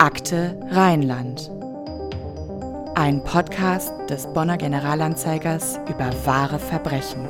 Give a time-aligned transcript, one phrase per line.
[0.00, 1.50] Akte Rheinland.
[2.94, 7.28] Ein Podcast des Bonner Generalanzeigers über wahre Verbrechen.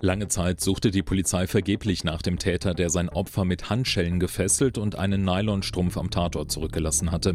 [0.00, 4.78] Lange Zeit suchte die Polizei vergeblich nach dem Täter, der sein Opfer mit Handschellen gefesselt
[4.78, 7.34] und einen Nylonstrumpf am Tatort zurückgelassen hatte.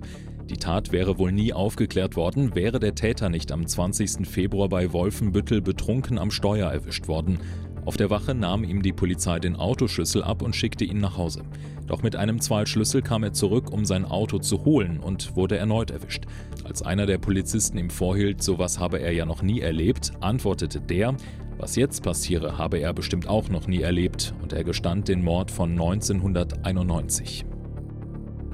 [0.50, 4.28] Die Tat wäre wohl nie aufgeklärt worden, wäre der Täter nicht am 20.
[4.28, 7.40] Februar bei Wolfenbüttel betrunken am Steuer erwischt worden.
[7.86, 11.44] Auf der Wache nahm ihm die Polizei den Autoschlüssel ab und schickte ihn nach Hause.
[11.88, 15.92] Doch mit einem Zweitschlüssel kam er zurück, um sein Auto zu holen und wurde erneut
[15.92, 16.26] erwischt.
[16.64, 21.16] Als einer der Polizisten ihm vorhielt, sowas habe er ja noch nie erlebt, antwortete der,
[21.58, 25.52] was jetzt passiere, habe er bestimmt auch noch nie erlebt und er gestand den Mord
[25.52, 27.46] von 1991.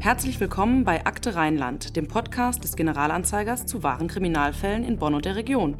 [0.02, 5.25] Herzlich willkommen bei Akte Rheinland, dem Podcast des Generalanzeigers zu wahren Kriminalfällen in Bonn und
[5.25, 5.75] der Region.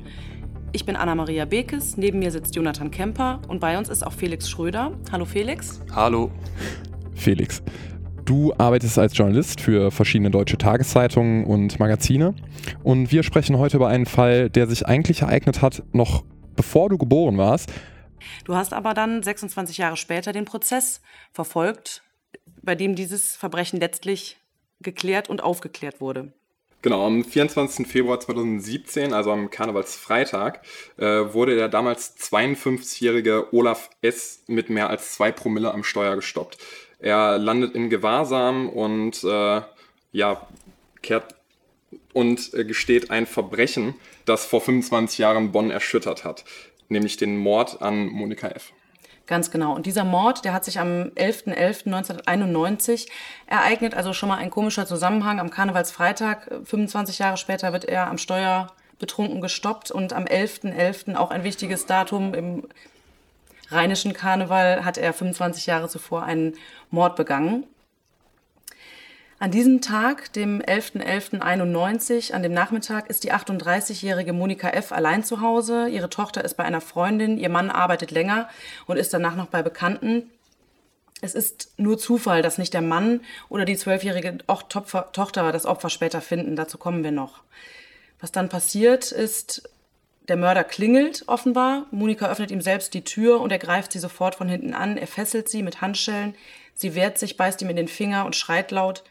[0.74, 4.50] Ich bin Anna-Maria Bekes, neben mir sitzt Jonathan Kemper und bei uns ist auch Felix
[4.50, 4.92] Schröder.
[5.14, 5.80] Hallo Felix.
[5.96, 6.32] Hallo.
[7.14, 7.64] Felix,
[8.26, 12.36] du arbeitest als Journalist für verschiedene deutsche Tageszeitungen und Magazine
[12.84, 16.26] und wir sprechen heute über einen Fall, der sich eigentlich ereignet hat, noch
[16.58, 17.72] bevor du geboren warst.
[18.44, 22.04] Du hast aber dann 26 Jahre später den Prozess verfolgt,
[22.62, 24.38] bei dem dieses Verbrechen letztlich
[24.82, 26.34] geklärt und aufgeklärt wurde.
[26.82, 27.86] Genau, am 24.
[27.86, 30.62] Februar 2017, also am Karnevalsfreitag,
[30.98, 34.44] äh, wurde der damals 52-jährige Olaf S.
[34.48, 36.58] mit mehr als zwei Promille am Steuer gestoppt.
[37.00, 39.62] Er landet in Gewahrsam und äh,
[40.14, 40.48] ja,
[41.02, 41.36] kehrt
[42.14, 46.46] und äh, gesteht ein Verbrechen, das vor 25 Jahren Bonn erschüttert hat,
[46.88, 48.72] nämlich den Mord an Monika F.
[49.30, 49.76] Ganz genau.
[49.76, 53.08] Und dieser Mord, der hat sich am 11.11.1991
[53.46, 53.94] ereignet.
[53.94, 55.40] Also schon mal ein komischer Zusammenhang.
[55.40, 59.92] Am Karnevalsfreitag, 25 Jahre später, wird er am Steuer betrunken gestoppt.
[59.92, 62.64] Und am 11.11., .11., auch ein wichtiges Datum im
[63.70, 66.56] rheinischen Karneval, hat er 25 Jahre zuvor einen
[66.90, 67.66] Mord begangen.
[69.42, 74.92] An diesem Tag, dem 11.11.91, an dem Nachmittag, ist die 38-jährige Monika F.
[74.92, 75.88] allein zu Hause.
[75.88, 78.50] Ihre Tochter ist bei einer Freundin, ihr Mann arbeitet länger
[78.86, 80.30] und ist danach noch bei Bekannten.
[81.22, 86.20] Es ist nur Zufall, dass nicht der Mann oder die zwölfjährige Tochter das Opfer später
[86.20, 86.58] finden.
[86.58, 87.42] Dazu kommen wir noch.
[88.20, 89.70] Was dann passiert ist,
[90.28, 91.86] der Mörder klingelt offenbar.
[91.92, 94.98] Monika öffnet ihm selbst die Tür und er greift sie sofort von hinten an.
[94.98, 96.36] Er fesselt sie mit Handschellen.
[96.76, 99.04] Sie wehrt sich, beißt ihm in den Finger und schreit laut.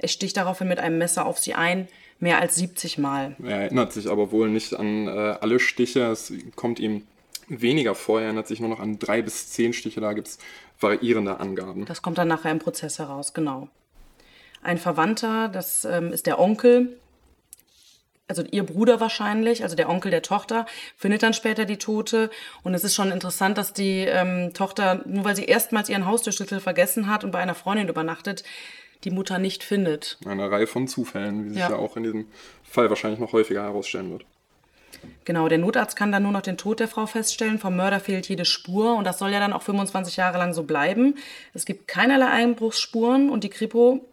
[0.00, 1.86] Er sticht daraufhin mit einem Messer auf sie ein,
[2.18, 3.36] mehr als 70 Mal.
[3.42, 6.06] Er erinnert sich aber wohl nicht an äh, alle Stiche.
[6.06, 7.06] Es kommt ihm
[7.48, 8.20] weniger vor.
[8.20, 10.00] Er erinnert sich nur noch an drei bis zehn Stiche.
[10.00, 10.38] Da gibt es
[10.80, 11.84] variierende Angaben.
[11.84, 13.68] Das kommt dann nachher im Prozess heraus, genau.
[14.62, 16.98] Ein Verwandter, das ähm, ist der Onkel,
[18.30, 20.64] also ihr Bruder wahrscheinlich, also der Onkel der Tochter,
[20.96, 22.30] findet dann später die Tote.
[22.62, 26.60] Und es ist schon interessant, dass die ähm, Tochter, nur weil sie erstmals ihren Haustürschlüssel
[26.60, 28.44] vergessen hat und bei einer Freundin übernachtet,
[29.04, 30.18] die Mutter nicht findet.
[30.26, 31.70] Eine Reihe von Zufällen, wie sich ja.
[31.70, 32.26] ja auch in diesem
[32.62, 34.24] Fall wahrscheinlich noch häufiger herausstellen wird.
[35.24, 37.58] Genau, der Notarzt kann dann nur noch den Tod der Frau feststellen.
[37.58, 40.64] Vom Mörder fehlt jede Spur und das soll ja dann auch 25 Jahre lang so
[40.64, 41.16] bleiben.
[41.54, 44.04] Es gibt keinerlei Einbruchsspuren und die Kripo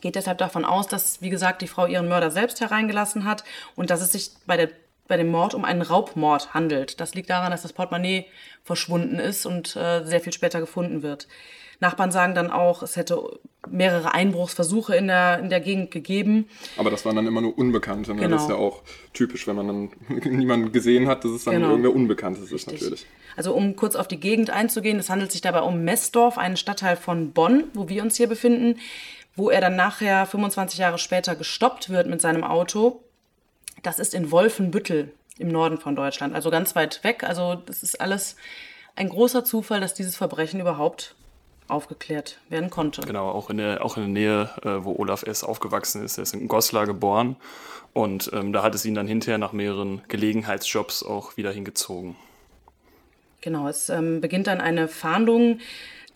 [0.00, 3.44] geht deshalb davon aus, dass, wie gesagt, die Frau ihren Mörder selbst hereingelassen hat
[3.76, 4.70] und dass es sich bei, der,
[5.08, 7.00] bei dem Mord um einen Raubmord handelt.
[7.00, 8.26] Das liegt daran, dass das Portemonnaie
[8.64, 11.28] verschwunden ist und äh, sehr viel später gefunden wird.
[11.80, 13.38] Nachbarn sagen dann auch, es hätte
[13.68, 16.48] mehrere Einbruchsversuche in der, in der Gegend gegeben.
[16.76, 18.14] Aber das waren dann immer nur Unbekannte.
[18.14, 18.22] Ne?
[18.22, 18.36] Genau.
[18.36, 18.82] Das ist ja auch
[19.12, 19.90] typisch, wenn man dann
[20.24, 21.70] niemanden gesehen hat, dass es dann genau.
[21.70, 23.06] irgendwer Unbekanntes ist natürlich.
[23.36, 26.96] Also um kurz auf die Gegend einzugehen, es handelt sich dabei um Messdorf, einen Stadtteil
[26.96, 28.78] von Bonn, wo wir uns hier befinden,
[29.34, 33.00] wo er dann nachher 25 Jahre später gestoppt wird mit seinem Auto.
[33.82, 37.22] Das ist in Wolfenbüttel im Norden von Deutschland, also ganz weit weg.
[37.22, 38.36] Also das ist alles
[38.94, 41.14] ein großer Zufall, dass dieses Verbrechen überhaupt
[41.68, 43.02] aufgeklärt werden konnte.
[43.02, 45.44] Genau, auch in der, auch in der Nähe, äh, wo Olaf S.
[45.44, 46.18] aufgewachsen ist.
[46.18, 47.36] Er ist in Goslar geboren
[47.92, 52.16] und ähm, da hat es ihn dann hinterher nach mehreren Gelegenheitsjobs auch wieder hingezogen.
[53.40, 55.60] Genau, es ähm, beginnt dann eine Fahndung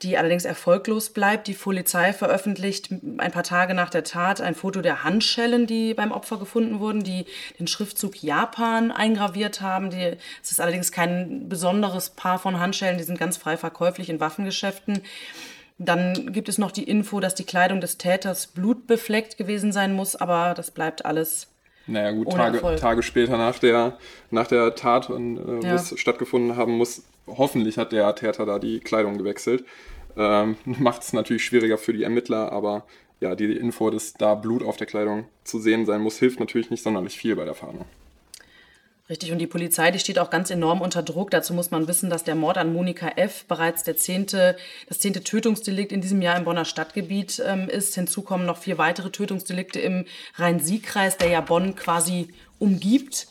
[0.03, 1.47] die allerdings erfolglos bleibt.
[1.47, 6.13] Die Polizei veröffentlicht ein paar Tage nach der Tat ein Foto der Handschellen, die beim
[6.13, 7.27] Opfer gefunden wurden, die
[7.59, 9.91] den Schriftzug Japan eingraviert haben.
[9.91, 14.21] Die, es ist allerdings kein besonderes Paar von Handschellen, die sind ganz frei verkäuflich in
[14.21, 15.03] Waffengeschäften.
[15.79, 20.15] Dann gibt es noch die Info, dass die Kleidung des Täters blutbefleckt gewesen sein muss,
[20.15, 21.49] aber das bleibt alles
[21.87, 23.99] naja gut, Tage, Tage, später nach der,
[24.31, 25.73] nach der Tat, und, äh, ja.
[25.73, 27.03] wo es stattgefunden haben muss,
[27.37, 29.65] hoffentlich hat der Täter da die Kleidung gewechselt.
[30.17, 32.85] Ähm, Macht es natürlich schwieriger für die Ermittler, aber
[33.21, 36.71] ja, die Info, dass da Blut auf der Kleidung zu sehen sein muss, hilft natürlich
[36.71, 37.85] nicht sonderlich viel bei der Fahndung.
[39.11, 41.33] Richtig, und die Polizei, die steht auch ganz enorm unter Druck.
[41.33, 43.45] Dazu muss man wissen, dass der Mord an Monika F.
[43.47, 44.57] bereits der zehnte,
[44.89, 47.97] das zehnte Tötungsdelikt in diesem Jahr im Bonner Stadtgebiet ähm, ist.
[47.97, 50.05] Hinzu kommen noch vier weitere Tötungsdelikte im
[50.37, 52.29] Rhein-Sieg-Kreis, der ja Bonn quasi
[52.61, 53.27] umgibt.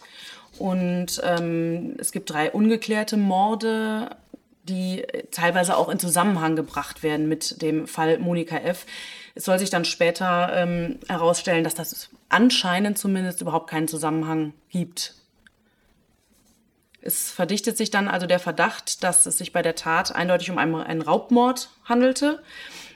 [0.59, 4.15] Und ähm, es gibt drei ungeklärte Morde,
[4.63, 8.85] die teilweise auch in Zusammenhang gebracht werden mit dem Fall Monika F.
[9.35, 15.15] Es soll sich dann später ähm, herausstellen, dass das anscheinend zumindest überhaupt keinen Zusammenhang gibt
[17.01, 20.57] es verdichtet sich dann also der Verdacht, dass es sich bei der Tat eindeutig um
[20.57, 22.41] einen, einen Raubmord handelte.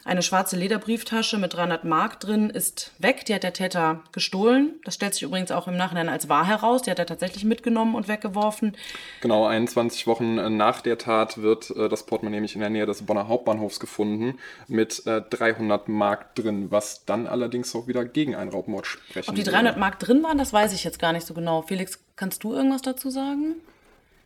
[0.06, 3.24] Eine schwarze Lederbrieftasche mit 300 Mark drin ist weg.
[3.26, 4.74] Die hat der Täter gestohlen.
[4.84, 6.82] Das stellt sich übrigens auch im Nachhinein als wahr heraus.
[6.82, 8.76] Die hat er tatsächlich mitgenommen und weggeworfen.
[9.22, 12.86] Genau, 21 Wochen äh, nach der Tat wird äh, das Portemonnaie nämlich in der Nähe
[12.86, 18.36] des Bonner Hauptbahnhofs gefunden mit äh, 300 Mark drin, was dann allerdings auch wieder gegen
[18.36, 21.26] einen Raubmord sprechen Ob die 300 Mark drin waren, das weiß ich jetzt gar nicht
[21.26, 21.62] so genau.
[21.62, 23.56] Felix, kannst du irgendwas dazu sagen?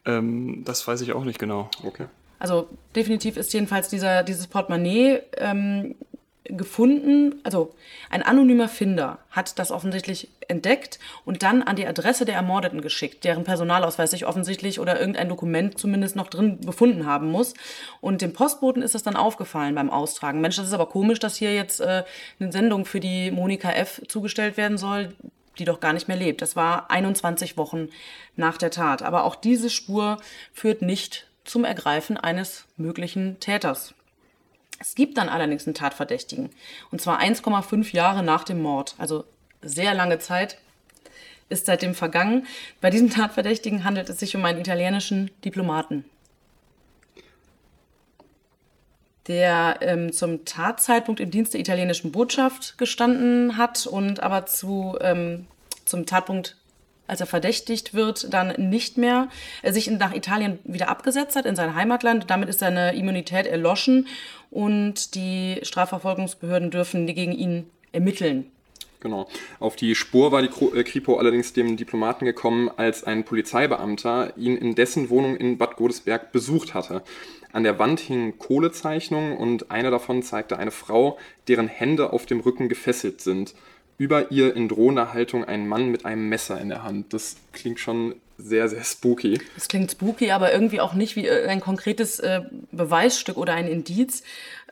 [0.05, 1.69] Ähm, das weiß ich auch nicht genau.
[1.83, 2.07] Okay.
[2.39, 5.95] Also definitiv ist jedenfalls dieser, dieses Portemonnaie ähm,
[6.49, 7.73] gefunden, also
[8.09, 13.23] ein anonymer Finder hat das offensichtlich entdeckt und dann an die Adresse der Ermordeten geschickt,
[13.23, 17.53] deren Personalausweis sich offensichtlich oder irgendein Dokument zumindest noch drin befunden haben muss.
[17.99, 20.41] Und dem Postboten ist das dann aufgefallen beim Austragen.
[20.41, 22.03] Mensch, das ist aber komisch, dass hier jetzt äh,
[22.39, 24.01] eine Sendung für die Monika F.
[24.07, 25.13] zugestellt werden soll
[25.59, 26.43] die doch gar nicht mehr lebt.
[26.43, 27.89] Das war 21 Wochen
[28.35, 29.01] nach der Tat.
[29.01, 30.17] Aber auch diese Spur
[30.53, 33.93] führt nicht zum Ergreifen eines möglichen Täters.
[34.79, 36.49] Es gibt dann allerdings einen Tatverdächtigen.
[36.91, 38.95] Und zwar 1,5 Jahre nach dem Mord.
[38.97, 39.25] Also
[39.61, 40.59] sehr lange Zeit
[41.49, 42.45] ist seitdem vergangen.
[42.81, 46.05] Bei diesem Tatverdächtigen handelt es sich um einen italienischen Diplomaten.
[49.27, 55.47] der ähm, zum Tatzeitpunkt im Dienst der italienischen Botschaft gestanden hat und aber zu, ähm,
[55.85, 56.56] zum Tatpunkt,
[57.07, 59.29] als er verdächtigt wird, dann nicht mehr
[59.63, 62.29] äh, sich nach Italien wieder abgesetzt hat, in sein Heimatland.
[62.29, 64.07] Damit ist seine Immunität erloschen
[64.51, 68.51] und die Strafverfolgungsbehörden dürfen gegen ihn ermitteln.
[68.99, 69.27] Genau.
[69.59, 74.57] Auf die Spur war die äh, Kripo allerdings dem Diplomaten gekommen, als ein Polizeibeamter ihn
[74.57, 77.03] in dessen Wohnung in Bad Godesberg besucht hatte.
[77.53, 81.17] An der Wand hingen Kohlezeichnungen und eine davon zeigte eine Frau,
[81.47, 83.53] deren Hände auf dem Rücken gefesselt sind.
[83.97, 87.13] Über ihr in drohender Haltung ein Mann mit einem Messer in der Hand.
[87.13, 89.41] Das klingt schon sehr, sehr spooky.
[89.55, 92.41] Das klingt spooky, aber irgendwie auch nicht wie ein konkretes äh,
[92.71, 94.21] Beweisstück oder ein Indiz.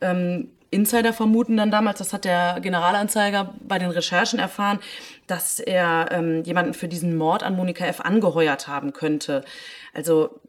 [0.01, 4.80] Ähm, Insider vermuten dann damals, das hat der Generalanzeiger bei den Recherchen erfahren,
[5.25, 8.01] dass er ähm, jemanden für diesen Mord an Monika F.
[8.01, 9.44] angeheuert haben könnte.
[9.94, 10.42] Also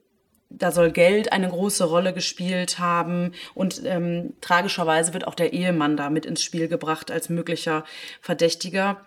[0.51, 5.97] da soll Geld eine große Rolle gespielt haben und ähm, tragischerweise wird auch der Ehemann
[5.97, 7.85] da mit ins Spiel gebracht als möglicher
[8.21, 9.01] Verdächtiger,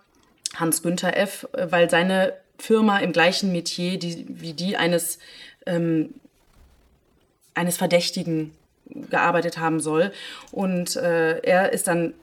[0.56, 5.20] Hans Günther F., weil seine Firma im gleichen Metier die, wie die eines,
[5.66, 6.14] ähm,
[7.54, 8.54] eines Verdächtigen
[9.10, 10.12] gearbeitet haben soll.
[10.52, 12.14] Und äh, er ist dann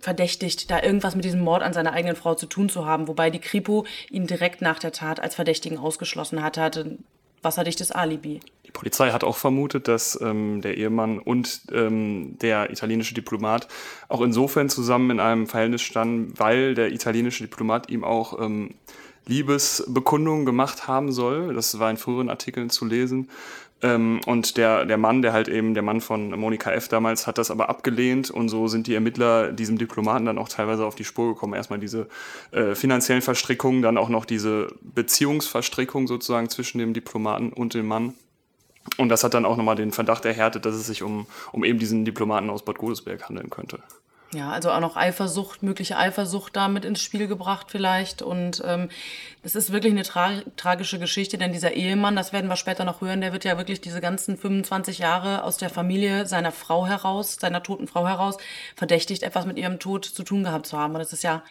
[0.00, 3.30] verdächtigt, da irgendwas mit diesem Mord an seiner eigenen Frau zu tun zu haben, wobei
[3.30, 6.98] die Kripo ihn direkt nach der Tat als Verdächtigen ausgeschlossen hatte, hatte
[7.42, 8.40] wasserdichtes Alibi.
[8.76, 13.68] Polizei hat auch vermutet, dass ähm, der Ehemann und ähm, der italienische Diplomat
[14.08, 18.74] auch insofern zusammen in einem Verhältnis standen, weil der italienische Diplomat ihm auch ähm,
[19.26, 21.54] Liebesbekundungen gemacht haben soll.
[21.54, 23.30] Das war in früheren Artikeln zu lesen.
[23.82, 26.88] Ähm, und der, der Mann, der halt eben, der Mann von Monika F.
[26.88, 30.84] damals, hat das aber abgelehnt und so sind die Ermittler diesem Diplomaten dann auch teilweise
[30.84, 31.54] auf die Spur gekommen.
[31.54, 32.08] Erstmal diese
[32.52, 38.14] äh, finanziellen Verstrickungen, dann auch noch diese Beziehungsverstrickung sozusagen zwischen dem Diplomaten und dem Mann.
[38.96, 41.78] Und das hat dann auch nochmal den Verdacht erhärtet, dass es sich um, um eben
[41.78, 43.80] diesen Diplomaten aus Bad Godesberg handeln könnte.
[44.32, 48.22] Ja, also auch noch Eifersucht, mögliche Eifersucht da mit ins Spiel gebracht vielleicht.
[48.22, 48.88] Und ähm,
[49.44, 53.00] es ist wirklich eine tra tragische Geschichte, denn dieser Ehemann, das werden wir später noch
[53.00, 57.36] hören, der wird ja wirklich diese ganzen 25 Jahre aus der Familie seiner Frau heraus,
[57.40, 58.36] seiner toten Frau heraus,
[58.74, 60.94] verdächtigt, etwas mit ihrem Tod zu tun gehabt zu haben.
[60.94, 61.44] Und das ist ja,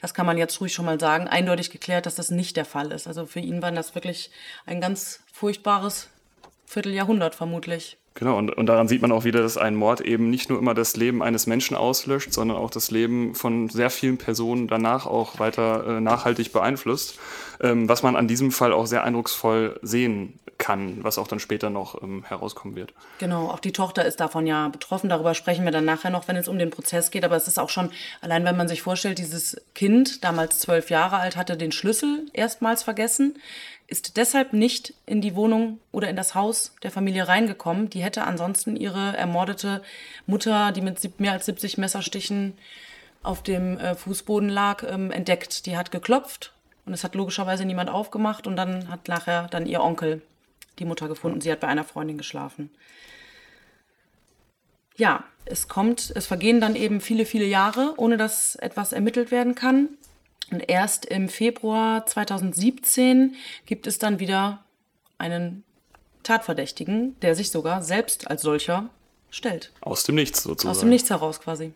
[0.00, 2.92] das kann man jetzt ruhig schon mal sagen, eindeutig geklärt, dass das nicht der Fall
[2.92, 3.06] ist.
[3.06, 4.30] Also für ihn war das wirklich
[4.64, 6.08] ein ganz furchtbares
[6.72, 7.98] Vierteljahrhundert vermutlich.
[8.14, 10.74] Genau, und, und daran sieht man auch wieder, dass ein Mord eben nicht nur immer
[10.74, 15.38] das Leben eines Menschen auslöscht, sondern auch das Leben von sehr vielen Personen danach auch
[15.38, 17.18] weiter äh, nachhaltig beeinflusst,
[17.60, 21.70] ähm, was man an diesem Fall auch sehr eindrucksvoll sehen kann, was auch dann später
[21.70, 22.92] noch ähm, herauskommen wird.
[23.18, 25.08] Genau, auch die Tochter ist davon ja betroffen.
[25.08, 27.24] Darüber sprechen wir dann nachher noch, wenn es um den Prozess geht.
[27.24, 31.16] Aber es ist auch schon, allein wenn man sich vorstellt, dieses Kind, damals zwölf Jahre
[31.16, 33.34] alt, hatte den Schlüssel erstmals vergessen
[33.92, 37.90] ist deshalb nicht in die Wohnung oder in das Haus der Familie reingekommen.
[37.90, 39.82] Die hätte ansonsten ihre ermordete
[40.26, 42.54] Mutter, die mit mehr als 70 Messerstichen
[43.22, 45.66] auf dem äh, Fußboden lag, ähm, entdeckt.
[45.66, 46.54] Die hat geklopft
[46.86, 50.22] Und es hat logischerweise niemand aufgemacht und dann hat nachher dann ihr Onkel
[50.78, 51.42] die Mutter gefunden.
[51.42, 52.70] Sie hat bei einer Freundin geschlafen.
[54.96, 59.54] Ja, es kommt, es vergehen dann eben viele, viele Jahre, ohne dass etwas ermittelt werden
[59.54, 59.90] kann.
[60.52, 64.62] Und erst im Februar 2017 gibt es dann wieder
[65.16, 65.64] einen
[66.22, 68.90] Tatverdächtigen, der sich sogar selbst als solcher
[69.30, 69.72] stellt.
[69.80, 70.70] Aus dem Nichts sozusagen.
[70.70, 71.72] Aus dem Nichts heraus quasi.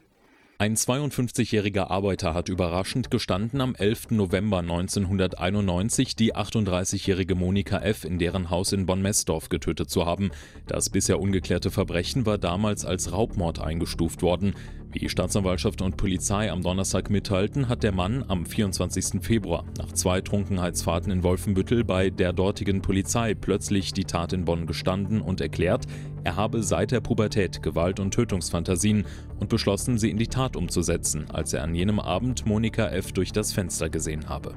[0.58, 4.12] Ein 52-jähriger Arbeiter hat überraschend gestanden, am 11.
[4.12, 8.04] November 1991 die 38-jährige Monika F.
[8.04, 10.30] in deren Haus in Bonn-Messdorf getötet zu haben.
[10.66, 14.54] Das bisher ungeklärte Verbrechen war damals als Raubmord eingestuft worden.
[14.98, 19.22] Wie Staatsanwaltschaft und Polizei am Donnerstag mitteilten, hat der Mann am 24.
[19.22, 24.66] Februar nach zwei Trunkenheitsfahrten in Wolfenbüttel bei der dortigen Polizei plötzlich die Tat in Bonn
[24.66, 25.84] gestanden und erklärt,
[26.24, 29.04] er habe seit der Pubertät Gewalt- und Tötungsfantasien
[29.38, 33.12] und beschlossen, sie in die Tat umzusetzen, als er an jenem Abend Monika F.
[33.12, 34.54] durch das Fenster gesehen habe.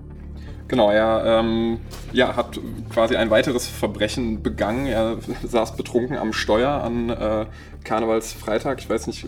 [0.69, 1.81] Genau, er ähm,
[2.13, 2.58] ja, hat
[2.89, 4.86] quasi ein weiteres Verbrechen begangen.
[4.86, 7.46] Er saß betrunken am Steuer an äh,
[7.84, 8.79] Karnevalsfreitag.
[8.79, 9.27] Ich weiß nicht,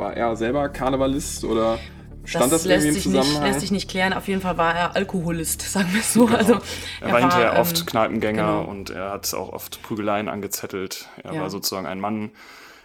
[0.00, 1.78] war er selber Karnevalist oder
[2.24, 3.32] stand das, das irgendwie im Zusammenhang?
[3.34, 4.12] Nicht, lässt sich nicht klären.
[4.12, 6.26] Auf jeden Fall war er Alkoholist, sagen wir es so.
[6.26, 6.38] Genau.
[6.38, 6.58] Also,
[7.00, 8.64] Er, war hinterher ähm, oft Kneipengänger genau.
[8.70, 11.08] und er hat auch oft Prügeleien angezettelt.
[11.22, 11.42] Er Ja.
[11.42, 12.30] war sozusagen ein Mann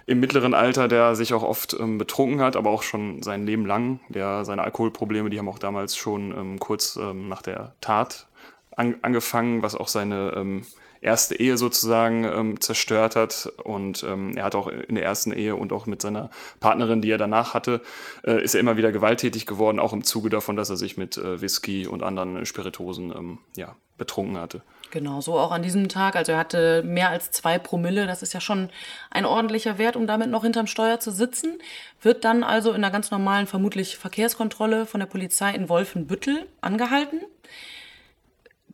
[0.07, 3.65] im mittleren Alter, der sich auch oft ähm, betrunken hat, aber auch schon sein Leben
[3.65, 3.99] lang.
[4.09, 8.27] Der, seine Alkoholprobleme, die haben auch damals schon ähm, kurz ähm, nach der Tat
[8.75, 10.61] an, angefangen, was auch seine ähm,
[11.05, 13.51] erste Ehe sozusagen ähm, zerstört hat.
[13.63, 17.11] Und ähm, er hat auch in der ersten Ehe und auch mit seiner Partnerin, die
[17.11, 17.81] er danach hatte,
[18.25, 21.17] äh, ist er immer wieder gewalttätig geworden, auch im Zuge davon, dass er sich mit
[21.17, 24.61] äh, Whisky und anderen Spiritosen ähm, ja, betrunken hatte.
[24.91, 26.15] Genau, so auch an diesem Tag.
[26.15, 28.07] Also er hatte mehr als zwei Promille.
[28.07, 28.69] Das ist ja schon
[29.11, 31.59] ein ordentlicher Wert, um damit noch hinterm Steuer zu sitzen.
[32.01, 37.21] Wird dann also in einer ganz normalen, vermutlich Verkehrskontrolle von der Polizei in Wolfenbüttel angehalten.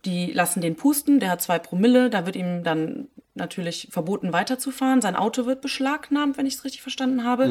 [0.05, 2.09] Die lassen den pusten, der hat zwei Promille.
[2.09, 5.01] Da wird ihm dann natürlich verboten, weiterzufahren.
[5.01, 7.47] Sein Auto wird beschlagnahmt, wenn ich es richtig verstanden habe.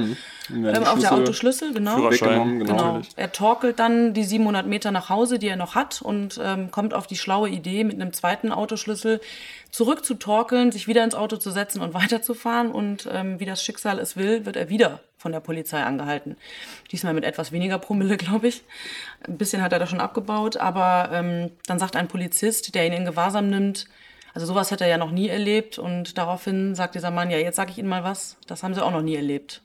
[0.49, 1.97] Die Ähm, auch der Schlüssel Autoschlüssel, genau.
[1.97, 2.59] Führerschein.
[2.59, 2.75] genau.
[2.75, 3.01] Genau.
[3.17, 6.93] Er torkelt dann die 700 Meter nach Hause, die er noch hat, und ähm, kommt
[6.93, 9.21] auf die schlaue Idee, mit einem zweiten Autoschlüssel
[9.71, 12.71] zurück zu torkeln, sich wieder ins Auto zu setzen und weiterzufahren.
[12.71, 16.37] Und ähm, wie das Schicksal es will, wird er wieder von der Polizei angehalten.
[16.91, 18.63] Diesmal mit etwas weniger Promille, glaube ich.
[19.29, 22.95] Ein bisschen hat er da schon abgebaut, aber ähm, dann sagt ein Polizist, der ihn
[22.95, 23.87] in Gewahrsam nimmt,
[24.33, 25.79] also sowas hätte er ja noch nie erlebt.
[25.79, 28.83] Und daraufhin sagt dieser Mann, ja, jetzt sage ich Ihnen mal was, das haben Sie
[28.83, 29.61] auch noch nie erlebt.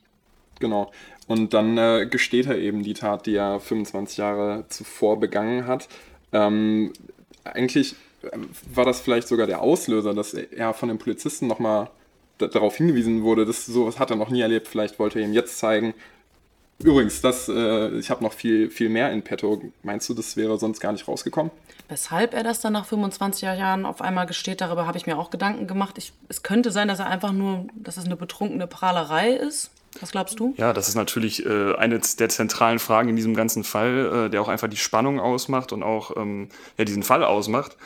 [0.60, 0.90] Genau.
[1.26, 5.88] Und dann äh, gesteht er eben die Tat, die er 25 Jahre zuvor begangen hat.
[6.32, 6.92] Ähm,
[7.44, 7.94] eigentlich
[8.32, 11.88] ähm, war das vielleicht sogar der Auslöser, dass er von den Polizisten nochmal
[12.38, 14.68] darauf hingewiesen wurde, dass sowas hat er noch nie erlebt.
[14.68, 15.94] Vielleicht wollte er ihm jetzt zeigen.
[16.78, 19.62] Übrigens, das, äh, ich habe noch viel, viel mehr in petto.
[19.82, 21.50] Meinst du, das wäre sonst gar nicht rausgekommen?
[21.88, 25.30] Weshalb er das dann nach 25 Jahren auf einmal gesteht, darüber habe ich mir auch
[25.30, 25.96] Gedanken gemacht.
[25.96, 29.70] Ich, es könnte sein, dass er einfach nur, dass es eine betrunkene Prahlerei ist.
[30.00, 30.52] Was glaubst du?
[30.58, 34.42] Ja, das ist natürlich äh, eine der zentralen Fragen in diesem ganzen Fall, äh, der
[34.42, 37.76] auch einfach die Spannung ausmacht und auch ähm, ja, diesen Fall ausmacht.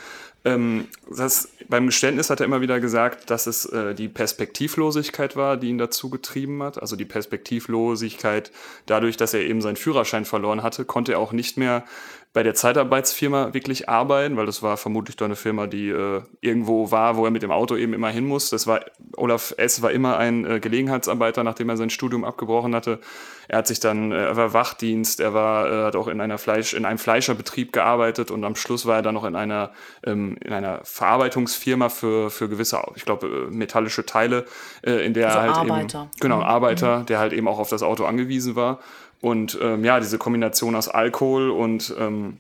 [0.45, 5.59] Ähm, das, beim Geständnis hat er immer wieder gesagt, dass es äh, die Perspektivlosigkeit war,
[5.59, 6.81] die ihn dazu getrieben hat.
[6.81, 8.51] Also die Perspektivlosigkeit
[8.87, 11.85] dadurch, dass er eben seinen Führerschein verloren hatte, konnte er auch nicht mehr
[12.33, 16.93] bei der Zeitarbeitsfirma wirklich arbeiten, weil das war vermutlich doch eine Firma, die äh, irgendwo
[16.93, 18.51] war, wo er mit dem Auto eben immer hin muss.
[18.51, 18.83] Das war
[19.17, 19.83] Olaf S.
[19.83, 23.01] war immer ein äh, Gelegenheitsarbeiter, nachdem er sein Studium abgebrochen hatte.
[23.49, 26.39] Er hat sich dann, äh, er war Wachdienst, er war, äh, hat auch in einer
[26.39, 29.73] Fleisch, in einem Fleischerbetrieb gearbeitet und am Schluss war er dann noch in einer,
[30.07, 34.45] ähm, in einer Verarbeitungsfirma für, für gewisse, ich glaube, äh, metallische Teile,
[34.83, 35.99] in der Also er halt Arbeiter.
[36.03, 36.43] eben, genau, Mhm.
[36.45, 38.79] Arbeiter, der halt eben auch auf das Auto angewiesen war.
[39.21, 42.39] Und ähm, ja, diese Kombination aus Alkohol und ähm,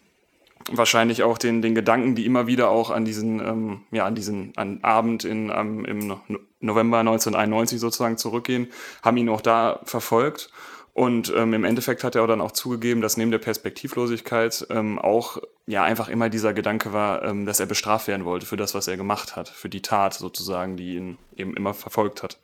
[0.70, 4.52] wahrscheinlich auch den, den Gedanken, die immer wieder auch an diesen, ähm, ja, an diesen
[4.56, 6.20] an Abend in, am, im No-
[6.60, 8.68] November 1991 sozusagen zurückgehen,
[9.02, 10.50] haben ihn auch da verfolgt.
[10.92, 14.98] Und ähm, im Endeffekt hat er auch dann auch zugegeben, dass neben der Perspektivlosigkeit ähm,
[14.98, 18.74] auch ja einfach immer dieser Gedanke war, ähm, dass er bestraft werden wollte für das,
[18.74, 22.38] was er gemacht hat, für die Tat sozusagen, die ihn eben immer verfolgt hat.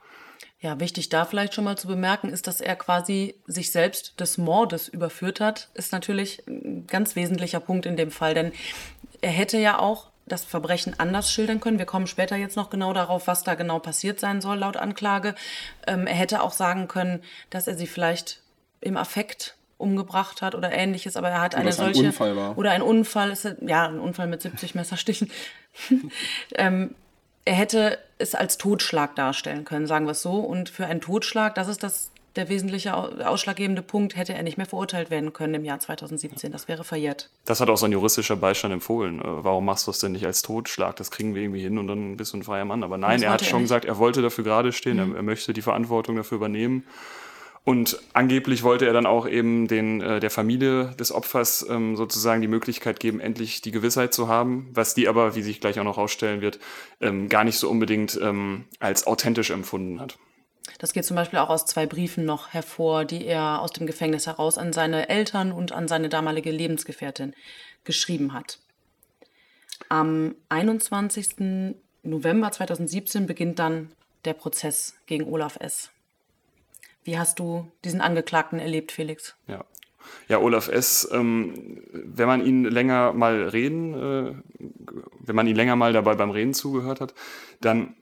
[0.61, 4.39] Ja, wichtig da vielleicht schon mal zu bemerken ist, dass er quasi sich selbst des
[4.39, 8.53] Mordes überführt hat, ist natürlich ein ganz wesentlicher Punkt in dem Fall, denn
[9.21, 11.79] er hätte ja auch das Verbrechen anders schildern können.
[11.79, 15.35] Wir kommen später jetzt noch genau darauf, was da genau passiert sein soll, laut Anklage.
[15.87, 18.43] Ähm, er hätte auch sagen können, dass er sie vielleicht
[18.81, 22.59] im Affekt umgebracht hat oder ähnliches, aber er hat eine es ein solche Unfall war.
[22.59, 25.31] oder ein Unfall, ist, ja, ein Unfall mit 70 Messerstichen.
[26.55, 26.95] ähm,
[27.47, 30.41] er hätte es als Totschlag darstellen können, sagen wir es so.
[30.41, 34.67] Und für einen Totschlag, das ist das der wesentliche ausschlaggebende Punkt, hätte er nicht mehr
[34.67, 36.53] verurteilt werden können im Jahr 2017.
[36.53, 37.31] Das wäre verjährt.
[37.47, 39.21] Das hat auch sein juristischer Beistand empfohlen.
[39.21, 40.97] Äh, warum machst du es denn nicht als Totschlag?
[40.97, 42.83] Das kriegen wir irgendwie hin und dann bist du ein freier Mann.
[42.83, 43.69] Aber nein, er hat schon nicht.
[43.69, 45.13] gesagt, er wollte dafür gerade stehen, mhm.
[45.13, 46.85] er, er möchte die Verantwortung dafür übernehmen.
[47.67, 52.41] Und angeblich wollte er dann auch eben den, äh, der Familie des Opfers ähm, sozusagen
[52.41, 55.85] die Möglichkeit geben, endlich die Gewissheit zu haben, was die aber, wie sich gleich auch
[55.85, 56.61] noch herausstellen wird,
[57.01, 60.17] ähm, gar nicht so unbedingt ähm, als authentisch empfunden hat.
[60.79, 64.29] Das geht zum Beispiel auch aus zwei Briefen noch hervor, die er aus dem Gefängnis
[64.29, 67.35] heraus an seine Eltern und an seine damalige Lebensgefährtin
[67.83, 68.61] geschrieben hat.
[69.89, 71.75] Am 21.
[72.05, 73.91] November 2017 beginnt dann
[74.25, 75.91] der Prozess gegen Olaf S.
[77.07, 79.37] Wie hast du diesen Angeklagten erlebt, Felix?
[79.47, 79.65] Ja,
[80.29, 84.35] ja, Olaf S., ähm, wenn man ihn länger mal reden, äh,
[85.21, 87.15] wenn man ihn länger mal dabei beim Reden zugehört hat,
[87.61, 87.95] dann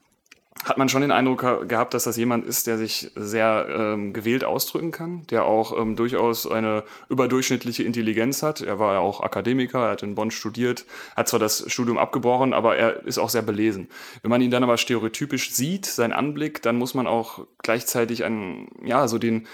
[0.64, 4.44] hat man schon den Eindruck gehabt, dass das jemand ist, der sich sehr ähm, gewählt
[4.44, 8.60] ausdrücken kann, der auch ähm, durchaus eine überdurchschnittliche Intelligenz hat.
[8.60, 12.54] Er war ja auch Akademiker, er hat in Bonn studiert, hat zwar das Studium abgebrochen,
[12.54, 13.88] aber er ist auch sehr belesen.
[14.22, 18.68] Wenn man ihn dann aber stereotypisch sieht, sein Anblick, dann muss man auch gleichzeitig einen,
[18.82, 19.46] ja, so den,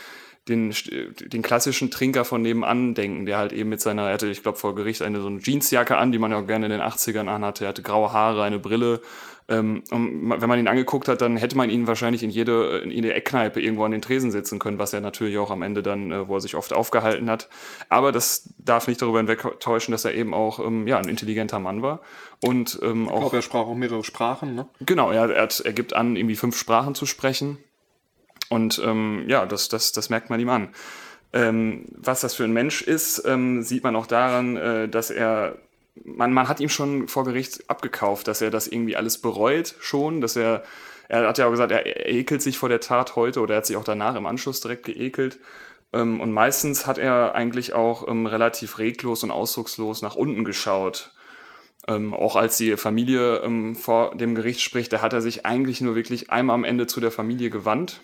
[0.51, 0.75] den,
[1.19, 4.59] den klassischen Trinker von nebenan denken, der halt eben mit seiner, er hatte, ich glaube,
[4.59, 7.29] vor Gericht eine so eine Jeansjacke an, die man ja auch gerne in den 80ern
[7.29, 7.65] anhatte.
[7.65, 9.01] Er hatte graue Haare, eine Brille,
[9.51, 13.13] ähm, wenn man ihn angeguckt hat, dann hätte man ihn wahrscheinlich in jede, in jede
[13.13, 16.29] Eckkneipe irgendwo an den Tresen sitzen können, was er natürlich auch am Ende dann, äh,
[16.29, 17.49] wo er sich oft aufgehalten hat.
[17.89, 21.83] Aber das darf nicht darüber hinwegtäuschen, dass er eben auch ähm, ja, ein intelligenter Mann
[21.83, 22.01] war.
[22.45, 24.69] Und, ähm, ich glaube, er sprach auch mehrere Sprachen, ne?
[24.87, 27.59] Genau, er, er, hat, er gibt an, irgendwie fünf Sprachen zu sprechen.
[28.51, 30.69] Und ähm, ja, das, das, das merkt man ihm an.
[31.33, 35.57] Ähm, was das für ein Mensch ist, ähm, sieht man auch daran, äh, dass er
[36.05, 40.21] man, man hat ihm schon vor Gericht abgekauft, dass er das irgendwie alles bereut schon,
[40.21, 40.63] dass er,
[41.09, 43.67] er hat ja auch gesagt, er, ekelt sich vor der Tat heute oder er hat
[43.67, 45.39] sich auch danach im Anschluss direkt geekelt.
[45.93, 51.13] Ähm, und meistens hat er eigentlich auch ähm, relativ reglos und ausdruckslos nach unten geschaut.
[51.89, 55.81] Ähm, auch als die Familie ähm, vor dem Gericht spricht, da hat er sich eigentlich
[55.81, 58.01] nur wirklich einmal am Ende zu der Familie gewandt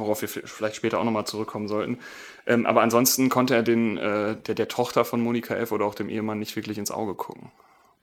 [0.00, 1.98] worauf wir vielleicht später auch nochmal zurückkommen sollten.
[2.46, 5.72] Ähm, aber ansonsten konnte er den, äh, der, der Tochter von Monika F.
[5.72, 7.50] oder auch dem Ehemann nicht wirklich ins Auge gucken.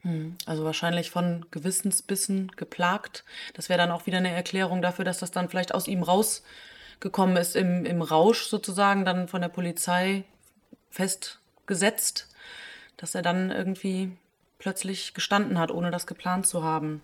[0.02, 3.24] Hm, also wahrscheinlich von Gewissensbissen geplagt.
[3.54, 7.38] Das wäre dann auch wieder eine Erklärung dafür, dass das dann vielleicht aus ihm rausgekommen
[7.38, 10.24] ist, im, im Rausch sozusagen, dann von der Polizei
[10.90, 12.30] festgesetzt,
[12.98, 14.12] dass er dann irgendwie
[14.58, 17.02] plötzlich gestanden hat, ohne das geplant zu haben.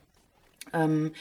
[0.73, 1.13] Ähm,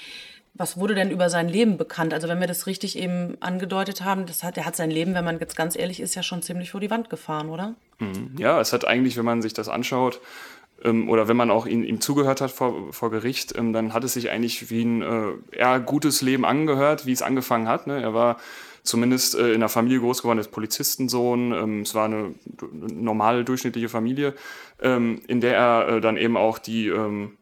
[0.57, 2.14] was wurde denn über sein Leben bekannt?
[2.14, 5.25] Also wenn wir das richtig eben angedeutet haben, das hat, er hat sein Leben, wenn
[5.25, 7.75] man jetzt ganz ehrlich ist, ja schon ziemlich vor die Wand gefahren, oder?
[7.99, 8.35] Mhm.
[8.38, 10.21] Ja, es hat eigentlich, wenn man sich das anschaut,
[10.83, 14.05] ähm, oder wenn man auch ihn, ihm zugehört hat vor, vor Gericht, ähm, dann hat
[14.05, 17.87] es sich eigentlich wie ein äh, eher gutes Leben angehört, wie es angefangen hat.
[17.87, 18.01] Ne?
[18.01, 18.38] Er war
[18.83, 21.53] zumindest äh, in einer Familie groß geworden, als Polizistensohn.
[21.53, 22.35] Ähm, es war eine
[22.73, 24.35] normale, durchschnittliche Familie,
[24.81, 27.37] ähm, in der er äh, dann eben auch die ähm,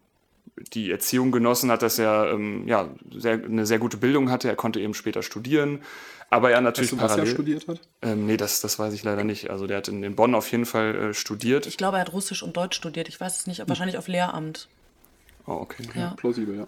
[0.57, 4.49] die Erziehung genossen hat, dass er ähm, ja, sehr, eine sehr gute Bildung hatte.
[4.49, 5.81] Er konnte eben später studieren.
[6.31, 7.23] Aber er natürlich weißt du, parallel.
[7.23, 7.81] Was er studiert hat?
[8.03, 9.51] Ähm, nee, das, das weiß ich leider nicht.
[9.51, 11.67] Also der hat in, in Bonn auf jeden Fall äh, studiert.
[11.67, 13.09] Ich glaube, er hat Russisch und Deutsch studiert.
[13.09, 13.69] Ich weiß es nicht, hm.
[13.69, 14.69] wahrscheinlich auf Lehramt.
[15.47, 15.85] Oh, okay.
[15.95, 16.01] Ja.
[16.01, 16.67] ja plausibel, ja.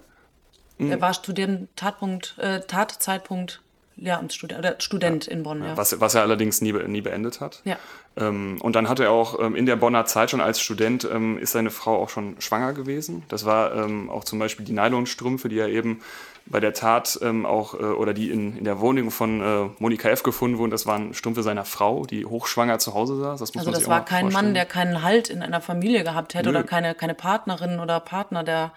[0.79, 3.61] Er war Student, Tatpunkt, äh, Tatzeitpunkt
[3.97, 5.33] Lehramtsstudent oder Student ja.
[5.33, 5.75] in Bonn, ja.
[5.75, 7.61] Was, was er allerdings nie, nie beendet hat.
[7.65, 7.77] Ja.
[8.15, 11.37] Ähm, und dann hat er auch ähm, in der Bonner Zeit schon als Student ähm,
[11.37, 13.23] ist seine Frau auch schon schwanger gewesen.
[13.29, 16.01] Das war ähm, auch zum Beispiel die Nylonstrümpfe, die er eben
[16.49, 20.09] bei der Tat ähm, auch äh, oder die in, in der Wohnung von äh, Monika
[20.09, 20.23] F.
[20.23, 20.71] gefunden wurden.
[20.71, 23.39] Das waren Strümpfe seiner Frau, die hochschwanger zu Hause saß.
[23.39, 24.45] Das muss also das war kein vorstellen.
[24.45, 26.57] Mann, der keinen Halt in einer Familie gehabt hätte Nö.
[26.57, 28.71] oder keine, keine Partnerin oder Partner, der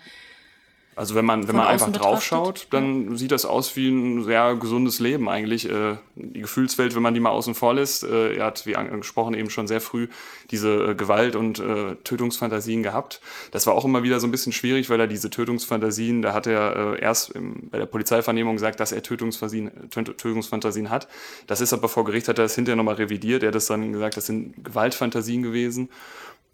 [0.97, 3.17] also wenn man, wenn man einfach draufschaut, dann ja.
[3.17, 5.71] sieht das aus wie ein sehr gesundes Leben eigentlich.
[5.71, 9.35] Äh, die Gefühlswelt, wenn man die mal außen vor lässt, äh, er hat, wie angesprochen,
[9.35, 10.09] eben schon sehr früh
[10.51, 11.63] diese äh, Gewalt- und
[12.05, 13.21] Tötungsfantasien gehabt.
[13.51, 16.47] Das war auch immer wieder so ein bisschen schwierig, weil er diese Tötungsfantasien, da hat
[16.47, 17.33] er erst
[17.71, 21.09] bei der Polizeivernehmung gesagt, dass er Tötungsfantasien, Tötungsfantasien hat.
[21.47, 23.43] Das ist aber vor Gericht, hat er das hinterher nochmal revidiert.
[23.43, 25.89] Er hat das dann gesagt, das sind Gewaltfantasien gewesen.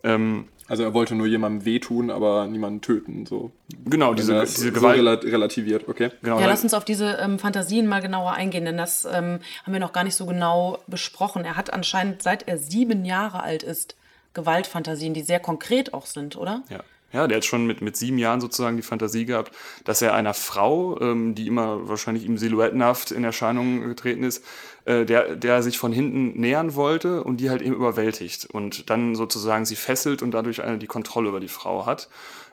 [0.02, 3.24] Ähm, also er wollte nur jemandem wehtun, aber niemanden töten.
[3.26, 3.52] So.
[3.84, 5.22] Genau, diese, diese Gewalt.
[5.22, 6.10] So relativiert, okay.
[6.22, 9.72] Genau, ja, lass uns auf diese ähm, Fantasien mal genauer eingehen, denn das ähm, haben
[9.72, 11.44] wir noch gar nicht so genau besprochen.
[11.44, 13.96] Er hat anscheinend, seit er sieben Jahre alt ist,
[14.34, 16.62] Gewaltfantasien, die sehr konkret auch sind, oder?
[16.68, 16.80] Ja.
[17.12, 19.52] Ja, der hat schon mit, mit sieben Jahren sozusagen die Fantasie gehabt,
[19.84, 24.44] dass er einer Frau, ähm, die immer wahrscheinlich ihm silhouettenhaft in Erscheinung getreten ist,
[24.86, 29.16] äh, der, der sich von hinten nähern wollte und die halt eben überwältigt und dann
[29.16, 32.08] sozusagen sie fesselt und dadurch eine, die Kontrolle über die Frau hat.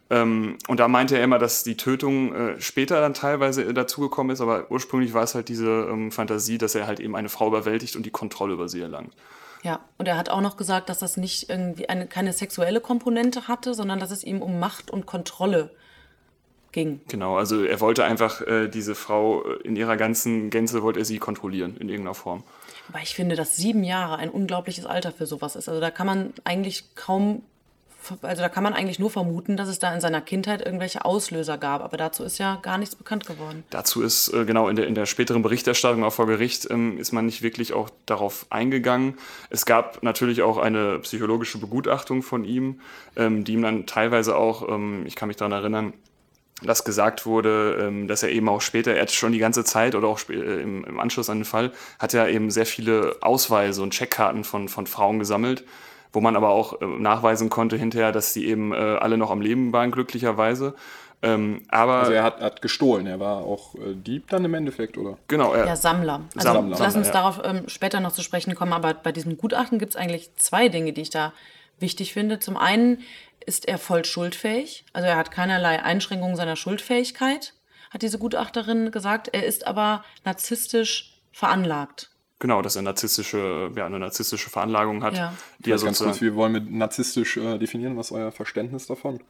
[0.10, 4.42] Ähm, und da meinte er immer, dass die Tötung äh, später dann teilweise dazugekommen ist,
[4.42, 7.96] aber ursprünglich war es halt diese ähm, Fantasie, dass er halt eben eine Frau überwältigt
[7.96, 9.14] und die Kontrolle über sie erlangt.
[9.62, 13.48] Ja, und er hat auch noch gesagt, dass das nicht irgendwie eine, keine sexuelle Komponente
[13.48, 15.70] hatte, sondern dass es ihm um Macht und Kontrolle
[16.74, 17.00] ging.
[17.08, 21.06] Genau, also er wollte einfach äh, diese Frau äh, in ihrer ganzen Gänze, wollte er
[21.06, 22.44] sie kontrollieren in irgendeiner Form.
[22.90, 25.70] Aber ich finde, dass sieben Jahre ein unglaubliches Alter für sowas ist.
[25.70, 27.44] Also da kann man eigentlich kaum
[28.22, 31.58] also da kann man eigentlich nur vermuten, dass es da in seiner Kindheit irgendwelche Auslöser
[31.58, 31.82] gab.
[31.82, 33.64] Aber dazu ist ja gar nichts bekannt geworden.
[33.70, 37.12] Dazu ist, äh, genau, in der, in der späteren Berichterstattung auch vor Gericht ähm, ist
[37.12, 39.18] man nicht wirklich auch darauf eingegangen.
[39.50, 42.82] Es gab natürlich auch eine psychologische Begutachtung von ihm,
[43.16, 45.94] ähm, die ihm dann teilweise auch, ähm, ich kann mich daran erinnern,
[46.62, 49.96] dass gesagt wurde, ähm, dass er eben auch später, er hat schon die ganze Zeit
[49.96, 53.82] oder auch äh, im, im Anschluss an den Fall, hat er eben sehr viele Ausweise
[53.82, 55.64] und Checkkarten von, von Frauen gesammelt
[56.14, 59.42] wo man aber auch äh, nachweisen konnte hinterher, dass sie eben äh, alle noch am
[59.42, 60.76] Leben waren, glücklicherweise.
[61.24, 64.98] Ähm, aber also er hat, hat, gestohlen, er war auch äh, Dieb dann im Endeffekt,
[64.98, 65.18] oder?
[65.28, 66.22] Genau, er, ja, Sammler.
[66.36, 66.78] Also Sammler.
[66.80, 67.14] lass uns ja.
[67.14, 70.70] darauf ähm, später noch zu sprechen kommen, aber bei diesem Gutachten gibt es eigentlich zwei
[70.70, 71.34] Dinge, die ich da
[71.80, 72.40] wichtig finde.
[72.40, 73.00] Zum einen
[73.46, 77.54] ist er voll schuldfähig, also er hat keinerlei Einschränkungen seiner Schuldfähigkeit,
[77.92, 79.30] hat diese Gutachterin gesagt.
[79.32, 82.10] Er ist aber narzisstisch veranlagt.
[82.40, 85.16] Genau, dass er narzisstische, ja, eine narzisstische Veranlagung hat.
[85.16, 85.34] Ja.
[85.60, 87.96] Die er ganz kurz, wie wollen wir narzisstisch äh, definieren?
[87.96, 89.22] Was ist euer Verständnis davon?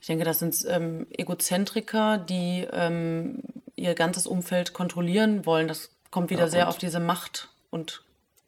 [0.00, 3.42] Ich denke, das sind ähm, Egozentriker, die ähm,
[3.76, 5.68] ihr ganzes Umfeld kontrollieren wollen.
[5.68, 8.02] Das kommt wieder ja, sehr auf diese Macht und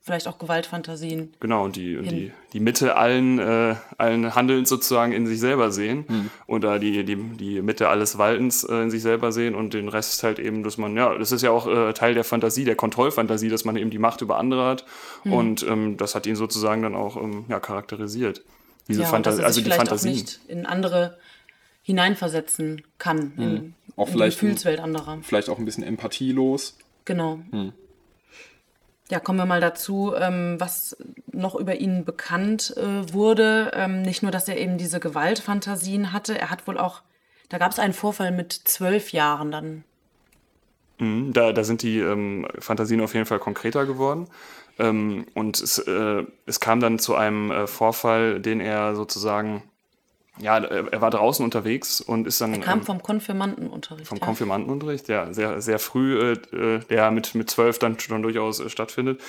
[0.07, 1.35] vielleicht auch Gewaltfantasien.
[1.41, 5.73] Genau, und die, und die, die Mitte allen, äh, allen Handelns sozusagen in sich selber
[5.73, 6.31] sehen hm.
[6.47, 10.23] oder die, die, die Mitte alles Waltens äh, in sich selber sehen und den Rest
[10.23, 13.49] halt eben, dass man, ja, das ist ja auch äh, Teil der Fantasie, der Kontrollfantasie,
[13.49, 14.85] dass man eben die Macht über andere hat
[15.23, 15.33] hm.
[15.33, 18.43] und ähm, das hat ihn sozusagen dann auch ähm, ja, charakterisiert.
[18.87, 20.13] Diese ja, Fantasie, also die Fantasien.
[20.13, 21.19] Auch nicht in andere
[21.83, 23.43] hineinversetzen kann, hm.
[23.43, 25.19] in, auch in vielleicht die Gefühlswelt anderer.
[25.23, 26.79] Vielleicht auch ein bisschen empathielos.
[27.05, 27.41] Genau.
[27.51, 27.73] Hm.
[29.11, 30.97] Ja, kommen wir mal dazu, ähm, was
[31.31, 33.71] noch über ihn bekannt äh, wurde.
[33.75, 37.03] Ähm, nicht nur, dass er eben diese Gewaltfantasien hatte, er hat wohl auch,
[37.49, 39.85] da gab es einen Vorfall mit zwölf Jahren dann.
[40.99, 44.29] Mhm, da, da sind die ähm, Fantasien auf jeden Fall konkreter geworden.
[44.79, 49.63] Ähm, und es, äh, es kam dann zu einem äh, Vorfall, den er sozusagen
[50.39, 52.55] ja, er war draußen unterwegs und ist dann.
[52.55, 54.07] Er kam ähm, vom Konfirmandenunterricht.
[54.07, 54.25] Vom ja.
[54.25, 59.21] Konfirmandenunterricht, ja, sehr, sehr früh, äh, der mit, mit zwölf dann schon durchaus äh, stattfindet.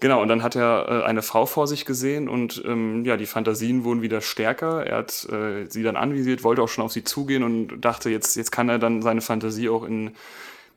[0.00, 3.26] Genau, und dann hat er äh, eine Frau vor sich gesehen und ähm, ja, die
[3.26, 4.86] Fantasien wurden wieder stärker.
[4.86, 8.36] Er hat äh, sie dann anvisiert, wollte auch schon auf sie zugehen und dachte, jetzt,
[8.36, 10.12] jetzt kann er dann seine Fantasie auch in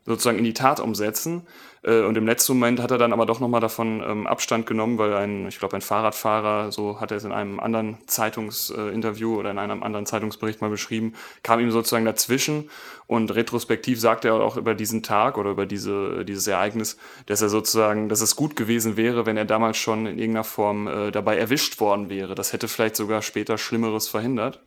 [0.05, 1.43] sozusagen in die Tat umsetzen.
[1.83, 4.97] Äh, und im letzten Moment hat er dann aber doch nochmal davon ähm, Abstand genommen,
[4.97, 9.51] weil ein, ich glaube, ein Fahrradfahrer, so hat er es in einem anderen Zeitungsinterview oder
[9.51, 12.69] in einem anderen Zeitungsbericht mal beschrieben, kam ihm sozusagen dazwischen.
[13.07, 17.49] Und retrospektiv sagt er auch über diesen Tag oder über diese, dieses Ereignis, dass er
[17.49, 21.37] sozusagen, dass es gut gewesen wäre, wenn er damals schon in irgendeiner Form äh, dabei
[21.37, 22.35] erwischt worden wäre.
[22.35, 24.61] Das hätte vielleicht sogar später Schlimmeres verhindert.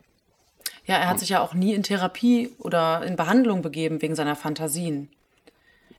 [0.86, 4.36] Ja, er hat sich ja auch nie in Therapie oder in Behandlung begeben wegen seiner
[4.36, 5.08] Fantasien.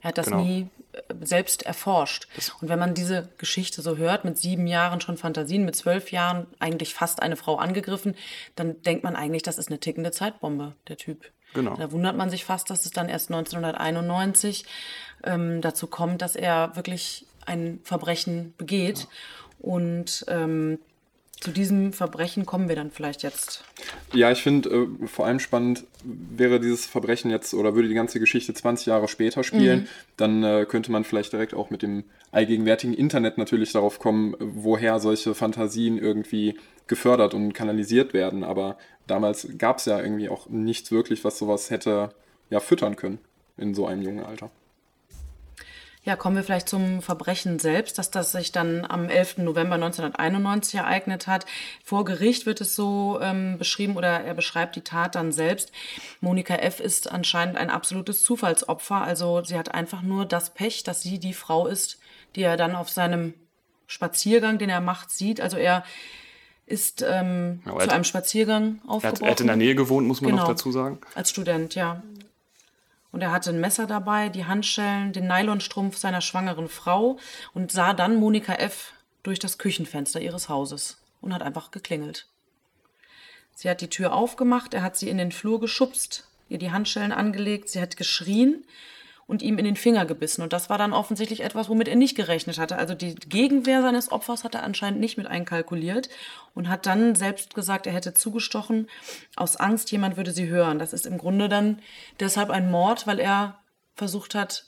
[0.06, 0.44] Er hat das genau.
[0.44, 2.28] nie äh, selbst erforscht.
[2.62, 6.46] Und wenn man diese Geschichte so hört, mit sieben Jahren schon Fantasien, mit zwölf Jahren
[6.60, 8.13] eigentlich fast eine Frau angegriffen,
[8.56, 11.32] dann denkt man eigentlich, das ist eine tickende Zeitbombe, der Typ.
[11.56, 11.76] Genau.
[11.76, 14.65] Da wundert man sich fast, dass es dann erst 1991
[15.24, 19.00] ähm, dazu kommt, dass er wirklich ein Verbrechen begeht.
[19.00, 19.06] Ja.
[19.58, 20.78] Und ähm,
[21.39, 23.63] zu diesem Verbrechen kommen wir dann vielleicht jetzt.
[24.13, 28.19] Ja, ich finde äh, vor allem spannend, wäre dieses Verbrechen jetzt oder würde die ganze
[28.19, 29.88] Geschichte 20 Jahre später spielen, mhm.
[30.17, 35.00] dann äh, könnte man vielleicht direkt auch mit dem allgegenwärtigen Internet natürlich darauf kommen, woher
[35.00, 38.43] solche Fantasien irgendwie gefördert und kanalisiert werden.
[38.43, 42.10] Aber damals gab es ja irgendwie auch nichts wirklich, was sowas hätte
[42.50, 43.19] ja füttern können
[43.58, 44.52] in so einem jungen Alter.
[46.06, 49.39] Ja, kommen wir vielleicht zum Verbrechen selbst, dass das sich dann am 11.
[49.39, 51.48] November 1991 ereignet hat.
[51.84, 55.72] Vor Gericht wird es so ähm, beschrieben oder er beschreibt die Tat dann selbst.
[56.22, 56.80] Monika F.
[56.80, 59.02] ist anscheinend ein absolutes Zufallsopfer.
[59.02, 61.98] Also sie hat einfach nur das Pech, dass sie die Frau ist,
[62.36, 63.34] die er dann auf seinem
[63.88, 65.41] Spaziergang, den er macht, sieht.
[65.41, 65.84] Also er
[66.68, 69.04] ist ähm, ja, zu einem Spaziergang aufgebrochen.
[69.04, 71.00] Er hat, er hat, in der Nähe gewohnt, muss man genau, noch dazu sagen.
[71.15, 72.04] Als Student, ja.
[73.15, 77.17] Und er hatte ein Messer dabei, die Handschellen, den Nylonstrumpf seiner schwangeren Frau
[77.54, 78.91] und sah dann Monika F.
[79.23, 82.28] durch das Küchenfenster ihres Hauses und hat einfach geklingelt.
[83.54, 87.13] Sie hat die Tür aufgemacht, er hat sie in den Flur geschubst, ihr die Handschellen
[87.13, 88.65] angelegt, sie hat geschrien
[89.27, 90.41] und ihm in den Finger gebissen.
[90.41, 92.77] Und das war dann offensichtlich etwas, womit er nicht gerechnet hatte.
[92.77, 96.09] Also die Gegenwehr seines Opfers hat er anscheinend nicht mit einkalkuliert
[96.53, 98.88] und hat dann selbst gesagt, er hätte zugestochen
[99.35, 100.77] aus Angst, jemand würde sie hören.
[100.77, 101.79] Das ist im Grunde dann
[102.19, 103.59] deshalb ein Mord, weil er
[103.95, 104.65] versucht hat,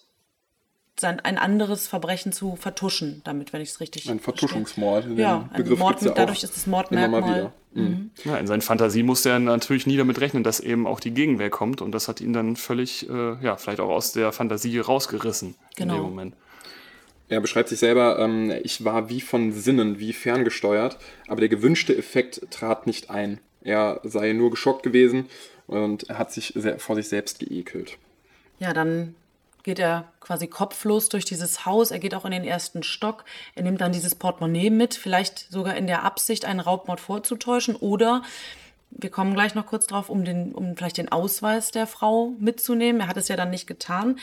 [0.99, 5.05] sein, ein anderes Verbrechen zu vertuschen, damit, wenn ich es richtig Ein Vertuschungsmord.
[5.15, 7.35] Ja, ein Begriff Mord, ja dadurch ist das immer mal Mordmerkmal.
[7.35, 7.53] wieder.
[7.73, 8.11] Mhm.
[8.23, 11.49] Ja, in seinen Fantasien musste er natürlich nie damit rechnen, dass eben auch die Gegenwehr
[11.51, 15.49] kommt und das hat ihn dann völlig, äh, ja, vielleicht auch aus der Fantasie rausgerissen
[15.49, 15.95] in Genau.
[15.95, 16.35] dem Moment.
[17.29, 21.95] Er beschreibt sich selber, ähm, ich war wie von Sinnen, wie ferngesteuert, aber der gewünschte
[21.95, 23.39] Effekt trat nicht ein.
[23.61, 25.25] Er sei nur geschockt gewesen
[25.67, 27.97] und er hat sich sehr, vor sich selbst geekelt.
[28.59, 29.13] Ja, dann
[29.67, 31.91] geht er quasi kopflos durch dieses Haus.
[31.91, 33.25] Er geht auch in den ersten Stock.
[33.53, 37.75] Er nimmt dann dieses Portemonnaie mit, vielleicht sogar in der Absicht, einen Raubmord vorzutäuschen.
[37.75, 38.23] Oder
[38.91, 43.01] wir kommen gleich noch kurz drauf, um, den, um vielleicht den Ausweis der Frau mitzunehmen.
[43.01, 44.19] Er hat es ja dann nicht getan.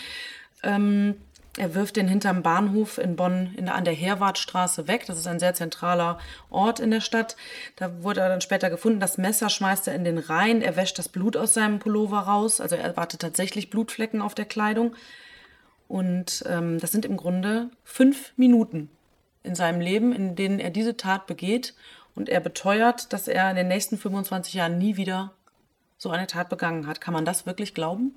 [0.63, 1.17] Ähm,
[1.59, 5.05] er wirft den hinterm Bahnhof in Bonn in an der Herwartstraße weg.
[5.07, 7.37] Das ist ein sehr zentraler Ort in der Stadt.
[7.77, 8.99] Da wurde er dann später gefunden.
[8.99, 10.63] Das Messer schmeißt er in den Rhein.
[10.63, 12.63] Er wäscht das Blut aus seinem Pullover raus.
[12.63, 14.97] Also er wartet tatsächlich Blutflecken auf der Kleidung.
[15.89, 18.89] Und ähm, das sind im Grunde fünf Minuten
[19.43, 21.75] in seinem Leben, in denen er diese Tat begeht.
[22.15, 25.33] Und er beteuert, dass er in den nächsten 25 Jahren nie wieder
[25.99, 27.01] so eine Tat begangen hat.
[27.01, 28.15] Kann man das wirklich glauben?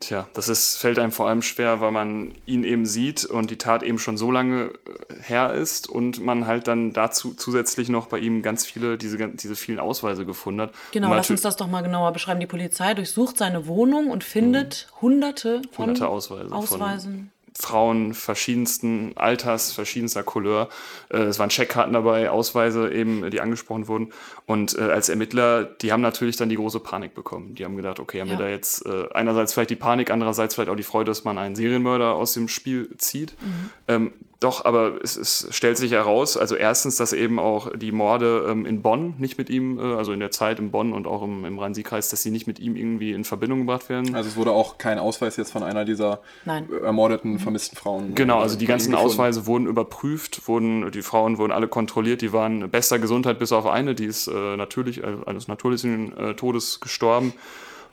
[0.00, 3.58] Tja, das ist, fällt einem vor allem schwer, weil man ihn eben sieht und die
[3.58, 8.06] Tat eben schon so lange äh, her ist und man halt dann dazu zusätzlich noch
[8.06, 10.72] bei ihm ganz viele, diese, diese vielen Ausweise gefunden hat.
[10.92, 12.38] Genau, lass uns das doch mal genauer beschreiben.
[12.38, 15.88] Die Polizei durchsucht seine Wohnung und findet hunderte von Mhm.
[15.88, 17.32] Hunderte Ausweise Ausweisen.
[17.60, 20.68] Frauen verschiedensten Alters, verschiedenster Couleur.
[21.08, 24.12] Äh, es waren Checkkarten dabei, Ausweise eben, die angesprochen wurden.
[24.46, 27.56] Und äh, als Ermittler, die haben natürlich dann die große Panik bekommen.
[27.56, 28.38] Die haben gedacht, okay, haben Ja.
[28.38, 31.36] wir da jetzt äh, einerseits vielleicht die Panik, andererseits vielleicht auch die Freude, dass man
[31.36, 33.34] einen Serienmörder aus dem Spiel zieht.
[33.40, 33.70] Mhm.
[33.88, 38.46] Ähm, doch, aber es, es stellt sich heraus, also erstens, dass eben auch die Morde
[38.48, 41.22] ähm, in Bonn nicht mit ihm, äh, also in der Zeit in Bonn und auch
[41.22, 44.14] im, im Rhein-Sieg-Kreis, dass sie nicht mit ihm irgendwie in Verbindung gebracht werden.
[44.14, 46.68] Also es wurde auch kein Ausweis jetzt von einer dieser Nein.
[46.84, 48.14] ermordeten, vermissten Frauen.
[48.14, 48.94] Genau, also die ganzen.
[48.94, 53.66] Ausweise wurden überprüft, wurden, die Frauen wurden alle kontrolliert, die waren bester Gesundheit bis auf
[53.66, 57.32] eine, die ist äh, natürlich, äh, eines natürlichen äh, Todes gestorben.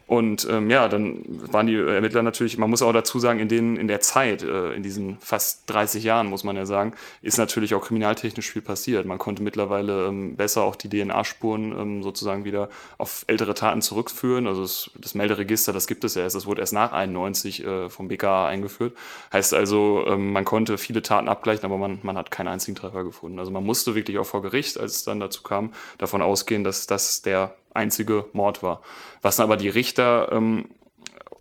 [0.08, 3.76] Und ähm, ja, dann waren die Ermittler natürlich, man muss auch dazu sagen, in, den,
[3.76, 7.74] in der Zeit, äh, in diesen fast 30 Jahren, muss man ja sagen, ist natürlich
[7.74, 9.08] auch kriminaltechnisch viel passiert.
[9.08, 14.46] Man konnte mittlerweile ähm, besser auch die DNA-Spuren ähm, sozusagen wieder auf ältere Taten zurückführen.
[14.46, 17.90] Also das, das Melderegister, das gibt es ja erst, das wurde erst nach 91 äh,
[17.90, 18.96] vom BKA eingeführt.
[19.34, 23.04] Heißt also, ähm, man konnte viele Taten abgleichen, aber man, man hat keinen einzigen Treffer
[23.04, 23.40] gefunden.
[23.40, 26.86] Also man musste wirklich auch vor Gericht, als es dann dazu kam, davon ausgehen, dass
[26.86, 28.82] das der einzige Mord war.
[29.22, 30.66] Was aber die Richter ähm,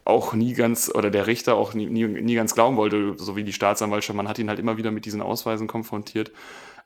[0.05, 3.45] auch nie ganz, oder der Richter auch nie, nie, nie ganz glauben wollte, so wie
[3.45, 4.17] die Staatsanwaltschaft.
[4.17, 6.31] Man hat ihn halt immer wieder mit diesen Ausweisen konfrontiert.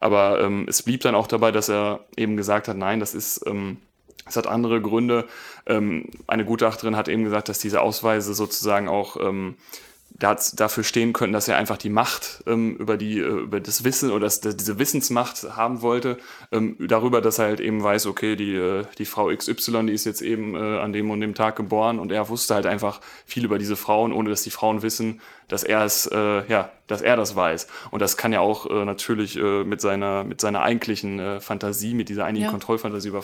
[0.00, 3.44] Aber ähm, es blieb dann auch dabei, dass er eben gesagt hat, nein, das ist,
[3.46, 3.78] ähm,
[4.26, 5.26] es hat andere Gründe.
[5.66, 9.56] Ähm, eine Gutachterin hat eben gesagt, dass diese Ausweise sozusagen auch ähm,
[10.18, 14.10] dafür stehen könnten, dass er einfach die Macht ähm, über, die, äh, über das Wissen
[14.10, 16.18] oder das, diese Wissensmacht haben wollte,
[16.50, 20.04] ähm, darüber, dass er halt eben weiß, okay, die, äh, die Frau XY, die ist
[20.04, 23.44] jetzt eben äh, an dem und dem Tag geboren und er wusste halt einfach viel
[23.44, 27.16] über diese Frauen, ohne dass die Frauen wissen, dass er es, äh, ja, dass er
[27.16, 27.66] das weiß.
[27.90, 31.94] Und das kann ja auch äh, natürlich äh, mit seiner, mit seiner eigentlichen äh, Fantasie,
[31.94, 32.50] mit dieser eigentlichen Ja.
[32.50, 33.22] Kontrollfantasie über,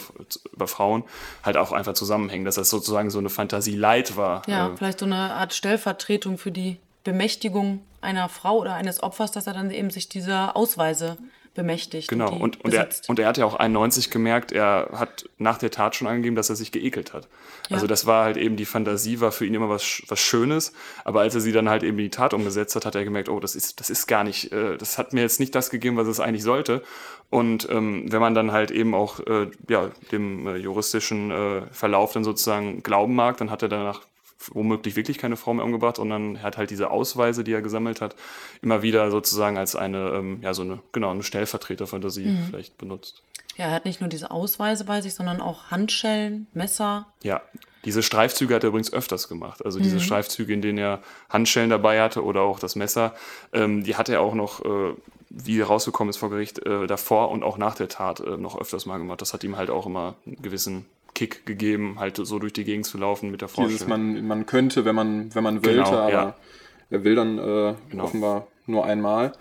[0.52, 1.04] über Frauen
[1.42, 4.42] halt auch einfach zusammenhängen, dass das sozusagen so eine Fantasie Leid war.
[4.48, 9.32] Ja, äh, vielleicht so eine Art Stellvertretung für die Bemächtigung einer Frau oder eines Opfers,
[9.32, 11.16] dass er dann eben sich dieser Ausweise
[11.54, 12.08] bemächtigt.
[12.08, 15.58] Genau, die und, und, er, und er hat ja auch 91 gemerkt, er hat nach
[15.58, 17.28] der Tat schon angegeben, dass er sich geekelt hat.
[17.68, 17.76] Ja.
[17.76, 20.72] Also das war halt eben, die Fantasie war für ihn immer was, was Schönes,
[21.04, 23.28] aber als er sie dann halt eben in die Tat umgesetzt hat, hat er gemerkt,
[23.28, 25.96] oh, das ist, das ist gar nicht, äh, das hat mir jetzt nicht das gegeben,
[25.96, 26.82] was es eigentlich sollte.
[27.30, 32.12] Und ähm, wenn man dann halt eben auch äh, ja, dem äh, juristischen äh, Verlauf
[32.12, 34.02] dann sozusagen glauben mag, dann hat er danach
[34.52, 38.00] womöglich wirklich keine Frau mehr umgebracht, sondern er hat halt diese Ausweise, die er gesammelt
[38.00, 38.16] hat,
[38.62, 42.44] immer wieder sozusagen als eine, ähm, ja, so eine, genau, eine Stellvertreterfantasie Mhm.
[42.50, 43.22] vielleicht benutzt.
[43.56, 47.06] ja, er hat nicht nur diese Ausweise bei sich, sondern auch Handschellen, Messer.
[47.22, 47.40] Ja,
[47.84, 49.64] diese Streifzüge hat er übrigens öfters gemacht.
[49.64, 53.14] Also diese Streifzüge, in denen er Handschellen dabei hatte oder auch das Messer,
[53.52, 54.94] ähm, die hat er auch noch, äh,
[55.30, 58.86] wie rausgekommen ist vor Gericht, äh, davor und auch nach der Tat äh, noch öfters
[58.86, 59.20] mal gemacht.
[59.20, 62.86] Das hat ihm halt auch immer einen gewissen Kick gegeben, halt so durch die Gegend
[62.86, 64.14] zu laufen mit der Dieses, Vorstellung.
[64.14, 66.36] man, man könnte, wenn man, wenn man Genau, wollte, aber ja.
[66.90, 68.04] er will dann äh, Genau.
[68.04, 69.32] offenbar nur einmal.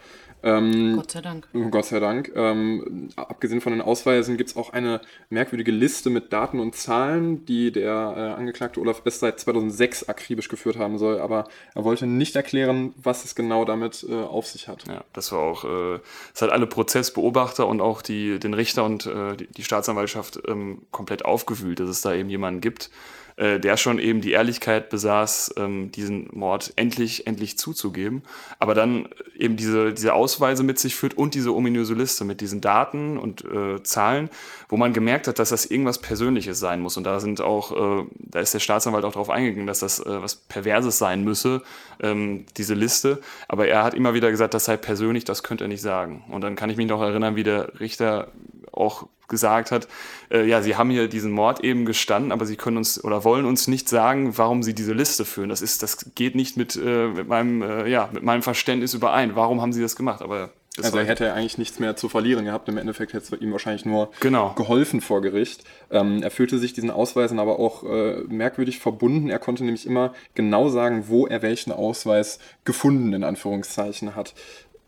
[0.44, 1.48] Ähm, Gott sei Dank.
[1.72, 2.32] Gott sei Dank.
[2.36, 7.46] Ähm, abgesehen von den Ausweisen gibt es auch eine merkwürdige Liste mit Daten und Zahlen,
[7.46, 9.22] die der äh, Angeklagte Olaf S.
[9.22, 11.20] seit 2006 akribisch geführt haben soll.
[11.20, 14.86] Aber er wollte nicht erklären, was es genau damit äh, auf sich hat.
[14.88, 16.00] Ja, das war auch, äh,
[16.34, 20.82] es hat alle Prozessbeobachter und auch die, den Richter und äh, die, die Staatsanwaltschaft ähm,
[20.92, 22.90] komplett aufgewühlt, dass es da eben jemanden gibt,
[23.36, 28.24] äh, der schon eben die Ehrlichkeit besaß, ähm, diesen Mord endlich, endlich zuzugeben,
[28.60, 32.62] aber dann eben diese, diese Ausweise mit sich führt und diese ominöse Liste mit diesen
[32.62, 34.30] Daten und äh, Zahlen,
[34.70, 36.98] wo man gemerkt hat, dass das irgendwas Persönliches sein muss.
[36.98, 40.22] Und da sind auch, äh, da ist der Staatsanwalt auch darauf eingegangen, dass das äh,
[40.22, 41.62] was Perverses sein müsse,
[42.02, 43.22] ähm, diese Liste.
[43.48, 46.24] Aber er hat immer wieder gesagt, das sei persönlich, das könnte er nicht sagen.
[46.30, 48.32] Und dann kann ich mich noch erinnern, wie der Richter
[48.72, 49.88] auch gesagt hat,
[50.32, 53.46] äh, ja, sie haben hier diesen Mord eben gestanden, aber sie können uns oder wollen
[53.46, 55.50] uns nicht sagen, warum sie diese Liste führen.
[55.50, 59.36] Das ist, das geht nicht mit, äh, mit meinem, äh, ja, mit meinem Verständnis überein.
[59.36, 60.22] Warum haben sie das gemacht?
[60.22, 62.68] Aber das also war- er hätte eigentlich nichts mehr zu verlieren gehabt.
[62.70, 64.54] Im Endeffekt hätte es ihm wahrscheinlich nur Genau.
[64.54, 65.64] geholfen vor Gericht.
[65.92, 69.30] Ähm, er fühlte sich diesen Ausweisen aber auch äh, merkwürdig verbunden.
[69.30, 74.34] Er konnte nämlich immer genau sagen, wo er welchen Ausweis gefunden, in Anführungszeichen, hat.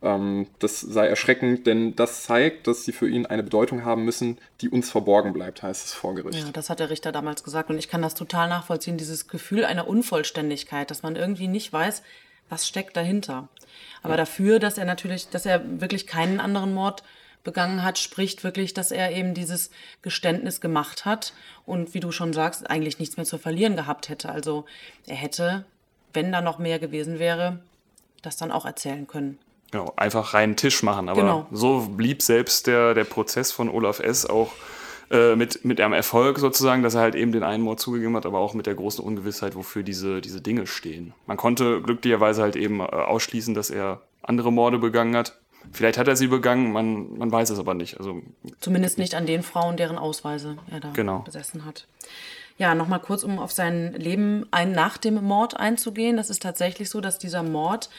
[0.02, 4.38] Ähm, das sei erschreckend, denn das zeigt, dass sie für ihn eine Bedeutung haben müssen,
[4.62, 6.38] die uns verborgen bleibt, heißt es vor Gericht.
[6.38, 9.66] Ja, das hat der Richter damals gesagt und ich kann das total nachvollziehen, dieses Gefühl
[9.66, 12.04] einer Unvollständigkeit, dass man irgendwie nicht weiß,
[12.50, 13.48] was steckt dahinter.
[14.04, 17.04] Aber dafür, dass er natürlich, dass er wirklich keinen anderen Mord
[17.44, 21.34] begangen hat, spricht wirklich, dass er eben dieses Geständnis gemacht hat
[21.66, 24.30] und wie du schon sagst, eigentlich nichts mehr zu verlieren gehabt hätte.
[24.30, 24.66] Also
[25.08, 25.66] er hätte,
[26.14, 27.60] wenn da noch mehr gewesen wäre,
[28.22, 29.38] das dann auch erzählen können.
[29.72, 31.10] Genau, einfach reinen Tisch machen.
[31.10, 31.48] Aber Genau.
[31.52, 34.26] so blieb selbst der, der Prozess von Olaf S.
[34.26, 34.52] auch
[35.12, 38.26] äh, mit, mit einem Erfolg sozusagen, dass er halt eben den einen Mord zugegeben hat,
[38.26, 41.14] aber auch mit der großen Ungewissheit, wofür diese, diese Dinge stehen.
[41.28, 45.38] Man konnte glücklicherweise halt eben äh, ausschließen, dass er andere Morde begangen hat.
[45.72, 47.98] Vielleicht hat er sie begangen, man, man weiß es aber nicht.
[47.98, 48.22] Also
[48.60, 51.20] Zumindest nicht an den Frauen, deren Ausweise er da Genau.
[51.20, 51.88] besessen hat.
[52.58, 56.18] Ja, nochmal kurz, um auf sein Leben ein, nach dem Mord einzugehen.
[56.18, 57.90] Das ist tatsächlich so, dass dieser Mord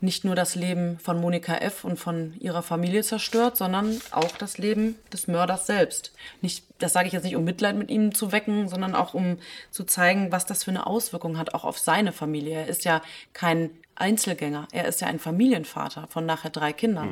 [0.00, 1.84] nicht nur das Leben von Monika F.
[1.84, 6.12] und von ihrer Familie zerstört, sondern auch das Leben des Mörders selbst.
[6.40, 9.38] Nicht, das sage ich jetzt nicht, um Mitleid mit ihm zu wecken, sondern auch um
[9.70, 12.60] zu zeigen, was das für eine Auswirkung hat, auch auf seine Familie.
[12.60, 17.08] Er ist ja kein Einzelgänger, er ist ja ein Familienvater von nachher drei Kindern.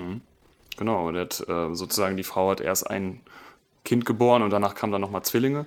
[0.79, 3.21] Genau, und hat, äh, sozusagen die Frau hat erst ein
[3.85, 5.67] Kind geboren und danach kamen dann nochmal Zwillinge.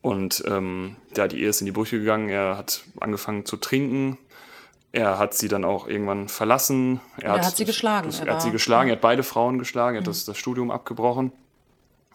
[0.00, 2.28] Und ähm, ja, die Ehe ist in die Brüche gegangen.
[2.28, 4.16] Er hat angefangen zu trinken.
[4.92, 7.00] Er hat sie dann auch irgendwann verlassen.
[7.18, 8.06] Er, er hat sie geschlagen.
[8.06, 10.38] Das, Er er hat sie geschlagen, er hat beide Frauen geschlagen, er hat das, das
[10.38, 11.30] Studium abgebrochen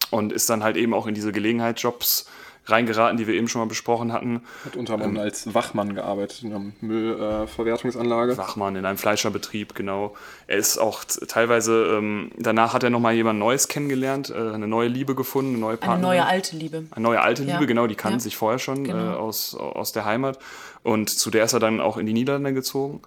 [0.09, 2.25] und ist dann halt eben auch in diese Gelegenheitsjobs
[2.65, 4.41] reingeraten, die wir eben schon mal besprochen hatten.
[4.65, 8.37] Hat unter anderem als Wachmann gearbeitet in einer Müllverwertungsanlage.
[8.37, 10.13] Wachmann in einem Fleischerbetrieb, genau.
[10.47, 14.87] Er ist auch teilweise, ähm, danach hat er nochmal jemand Neues kennengelernt, äh, eine neue
[14.87, 16.01] Liebe gefunden, eine neue Eine Partnerin.
[16.01, 16.85] neue alte Liebe.
[16.91, 17.53] Eine neue alte Ja.
[17.55, 18.23] Liebe, genau, die kannten Ja.
[18.23, 19.13] sich vorher schon Genau.
[19.13, 20.39] äh, aus, aus der Heimat.
[20.83, 23.01] Und zu der ist er dann auch in die Niederlande gezogen.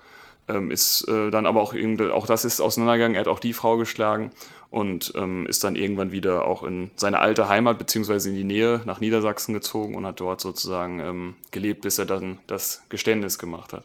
[0.49, 3.53] Ähm, ist äh, dann aber auch irgendwie, auch das ist auseinandergegangen, er hat auch die
[3.53, 4.31] Frau geschlagen
[4.71, 8.81] und ähm, ist dann irgendwann wieder auch in seine alte Heimat beziehungsweise in die Nähe
[8.85, 13.73] nach Niedersachsen gezogen und hat dort sozusagen ähm, gelebt, bis er dann das Geständnis gemacht
[13.73, 13.85] hat.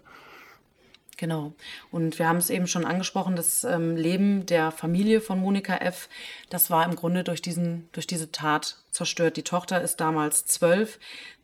[1.18, 1.54] Genau.
[1.92, 6.10] Und wir haben es eben schon angesprochen, das ähm, Leben der Familie von Monika F.,
[6.50, 9.38] das war im Grunde durch, diesen, durch diese Tat zerstört.
[9.38, 11.00] Die Tochter ist damals zwölf.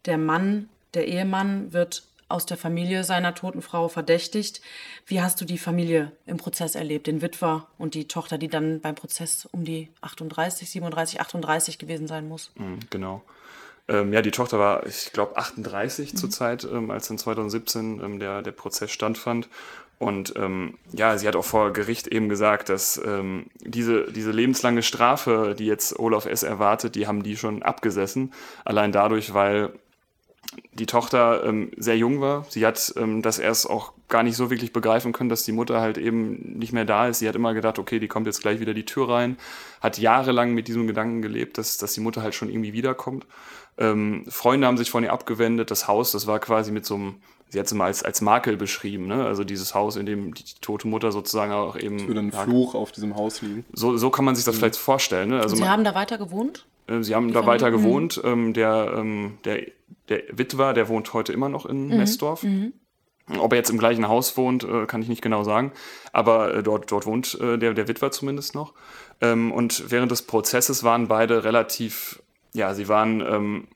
[0.05, 4.61] Der Mann, der Ehemann, wird aus der Familie seiner toten Frau verdächtigt.
[5.05, 8.81] Wie hast du die Familie im Prozess erlebt, den Witwer und die Tochter, die dann
[8.81, 12.51] beim Prozess um die 38, 37, 38 gewesen sein muss?
[12.55, 13.23] Mhm, genau.
[13.89, 18.19] Ähm, ja, die Tochter war, ich glaube, 38 zur Zeit, ähm, als dann 2017 ähm,
[18.19, 19.47] der, der Prozess stattfand.
[19.99, 24.83] Und ähm, ja, sie hat auch vor Gericht eben gesagt, dass ähm, diese, diese lebenslange
[24.83, 26.43] Strafe, die jetzt Olaf S.
[26.43, 28.33] erwartet, die haben die schon abgesessen.
[28.63, 29.71] Allein dadurch, weil
[30.73, 32.45] die Tochter ähm, sehr jung war.
[32.49, 35.81] Sie hat ähm, das erst auch gar nicht so wirklich begreifen können, dass die Mutter
[35.81, 37.19] halt eben nicht mehr da ist.
[37.19, 39.38] Sie hat immer gedacht, okay, die kommt jetzt gleich wieder die Tür rein.
[39.81, 43.25] Hat jahrelang mit diesem Gedanken gelebt, dass, dass die Mutter halt schon irgendwie wiederkommt.
[43.77, 45.69] Ähm, Freunde haben sich von ihr abgewendet.
[45.71, 47.15] Das Haus, das war quasi mit so einem,
[47.49, 49.25] sie hat es immer als, als Makel beschrieben, ne?
[49.25, 52.07] Also dieses Haus, in dem die tote Mutter sozusagen auch eben.
[52.07, 52.45] Würde ein lag.
[52.45, 53.65] Fluch auf diesem Haus liegen.
[53.73, 55.29] So, so kann man sich das vielleicht vorstellen.
[55.29, 55.41] Ne?
[55.41, 56.65] Also Sie man- haben da weiter gewohnt?
[56.88, 58.19] äh, Sie haben da weiter gewohnt.
[58.23, 59.62] Ähm, der, ähm, der,
[60.10, 62.43] der Witwer, der wohnt heute immer noch in Messdorf.
[63.39, 65.73] Ob er jetzt im gleichen Haus wohnt, äh, kann ich nicht genau sagen.
[66.13, 68.73] Aber äh, dort, dort wohnt äh, der, der Witwer zumindest noch.
[69.19, 72.21] Ähm, und während des Prozesses waren beide relativ,
[72.54, 73.67] ja, sie waren ähm,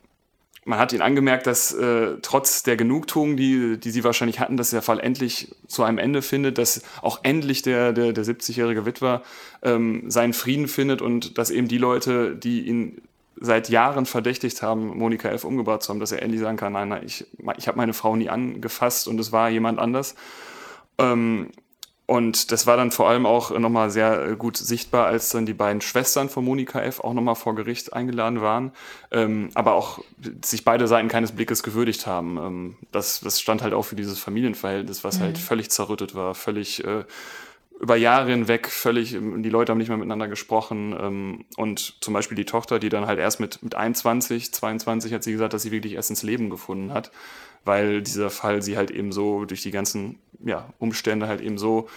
[0.63, 1.75] man hat ihnen angemerkt, dass
[2.21, 6.21] trotz der Genugtuung, die, die sie wahrscheinlich hatten, dass der Fall endlich zu einem Ende
[6.21, 9.23] findet, dass auch endlich der, der, der 70-jährige Witwer
[9.63, 13.01] ähm, seinen Frieden findet und dass eben die Leute, die ihn
[13.41, 15.43] seit Jahren verdächtigt haben, Monika F.
[15.43, 17.25] umgebracht zu haben, dass er endlich sagen kann, nein, nein, ich,
[17.57, 20.15] ich habe meine Frau nie angefasst und es war jemand anders.
[20.97, 21.49] Ähm,
[22.05, 25.81] und das war dann vor allem auch nochmal sehr gut sichtbar, als dann die beiden
[25.81, 26.99] Schwestern von Monika F.
[26.99, 28.73] auch nochmal vor Gericht eingeladen waren,
[29.11, 29.99] ähm, aber auch
[30.43, 32.37] sich beide Seiten keines Blickes gewürdigt haben.
[32.37, 35.35] Ähm, das, das stand halt auch für dieses Familienverhältnis, was halt mhm.
[35.35, 37.05] halt völlig zerrüttet war, völlig äh,
[37.81, 40.95] über Jahre hinweg völlig, die Leute haben nicht mehr miteinander gesprochen.
[40.99, 45.23] Ähm, und zum Beispiel die Tochter, die dann halt erst mit, mit 21, 22 hat
[45.23, 47.11] sie gesagt, dass sie wirklich erst ins Leben gefunden hat,
[47.65, 51.89] weil dieser Fall sie halt eben so durch die ganzen ja, Umstände halt eben so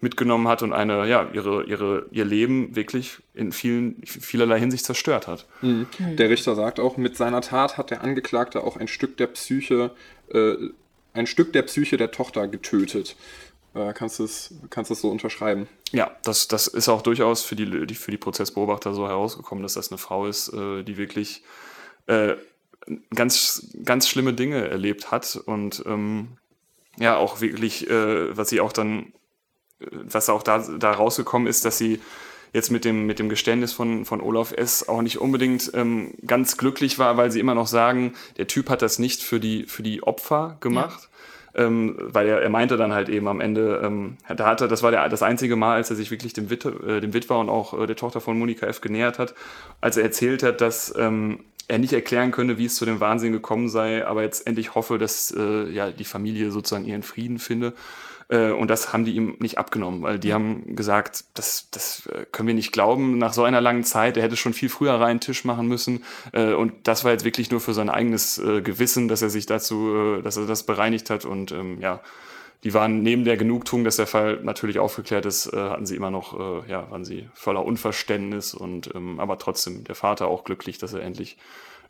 [0.00, 5.26] mitgenommen hat und eine, ja, ihre, ihre, ihr Leben wirklich in vielen, vielerlei Hinsicht zerstört
[5.26, 5.46] hat.
[5.60, 5.86] Mhm.
[6.16, 9.90] Der Richter sagt auch, mit seiner Tat hat der Angeklagte auch ein Stück der Psyche,
[10.32, 10.54] äh,
[11.12, 13.16] ein Stück der Psyche der Tochter getötet.
[13.76, 15.68] Äh, kannst du es kannst so unterschreiben?
[15.92, 19.74] Ja, das, das ist auch durchaus für die, die, für die Prozessbeobachter so herausgekommen, dass
[19.74, 21.42] das eine Frau ist, äh, die wirklich
[22.06, 22.36] äh,
[23.14, 26.38] ganz, ganz schlimme Dinge erlebt hat und ähm,
[26.98, 29.12] ja, auch wirklich, äh, was sie auch dann,
[29.80, 32.00] äh, was auch da, da rausgekommen ist, dass sie
[32.54, 34.88] jetzt mit dem, mit dem Geständnis von, von Olaf S.
[34.88, 38.80] auch nicht unbedingt ähm, ganz glücklich war, weil sie immer noch sagen, der Typ hat
[38.80, 41.02] das nicht für die, für die Opfer gemacht.
[41.02, 41.08] Ja
[41.56, 44.90] ähm, weil er, er meinte dann halt eben am Ende, ähm, da hatte, das war
[44.90, 47.78] der, das einzige Mal, als er sich wirklich dem, Wit äh, dem Witwer und auch
[47.78, 48.80] äh, der Tochter von Monika F.
[48.80, 49.34] genähert hat,
[49.80, 53.32] als er erzählt hat, dass ähm, er nicht erklären könne, wie es zu dem Wahnsinn
[53.32, 57.72] gekommen sei, aber jetzt endlich hoffe, dass äh, ja, die Familie sozusagen ihren Frieden finde.
[58.28, 62.26] Äh, und das haben die ihm nicht abgenommen, weil die haben gesagt, das, das äh,
[62.32, 65.20] können wir nicht glauben, nach so einer langen Zeit, er hätte schon viel früher rein
[65.20, 66.04] Tisch machen müssen.
[66.32, 70.20] Äh, und das war jetzt wirklich nur für sein eigenes Gewissen, dass er sich dazu,
[70.22, 71.24] dass er das bereinigt hat.
[71.24, 72.00] Und ähm, ja,
[72.64, 76.66] die waren neben der Genugtuung, dass der Fall natürlich aufgeklärt ist, hatten sie immer noch,
[76.66, 81.02] ja, waren sie voller Unverständnis und ähm, aber trotzdem der Vater auch glücklich, dass er
[81.02, 81.36] endlich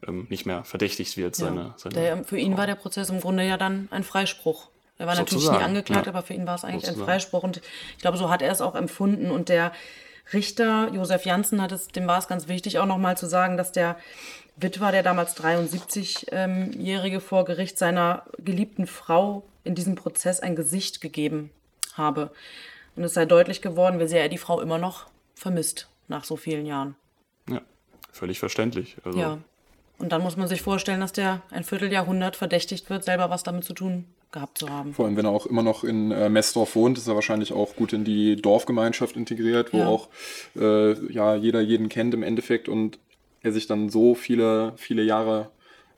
[0.06, 1.36] ähm, nicht mehr verdächtigt wird.
[1.36, 1.74] Seine, ja.
[1.76, 4.68] seine der, für ihn war der Prozess im Grunde ja dann ein Freispruch.
[4.98, 6.12] Er war Sozusagen, natürlich nie angeklagt, ja.
[6.12, 7.02] aber für ihn war es eigentlich Sozusagen.
[7.02, 7.42] ein Freispruch.
[7.42, 7.60] Und
[7.96, 9.30] ich glaube, so hat er es auch empfunden.
[9.30, 9.72] Und der
[10.32, 13.72] Richter, Josef Janssen, hat es, dem war es ganz wichtig, auch nochmal zu sagen, dass
[13.72, 13.96] der
[14.56, 21.50] Witwer, der damals 73-Jährige vor Gericht seiner geliebten Frau in diesem Prozess ein Gesicht gegeben
[21.94, 22.30] habe.
[22.94, 26.36] Und es sei deutlich geworden, wie sehr er die Frau immer noch vermisst nach so
[26.36, 26.96] vielen Jahren.
[27.50, 27.60] Ja,
[28.10, 28.96] völlig verständlich.
[29.04, 29.38] Also ja.
[29.98, 33.64] Und dann muss man sich vorstellen, dass der ein Vierteljahrhundert verdächtigt wird, selber was damit
[33.64, 34.06] zu tun
[34.36, 34.92] gehabt zu haben.
[34.92, 37.74] Vor allem, wenn er auch immer noch in äh, Messdorf wohnt, ist er wahrscheinlich auch
[37.74, 39.86] gut in die Dorfgemeinschaft integriert, wo ja.
[39.86, 40.08] auch
[40.56, 42.98] äh, ja, jeder jeden kennt im Endeffekt und
[43.42, 45.50] er sich dann so viele, viele Jahre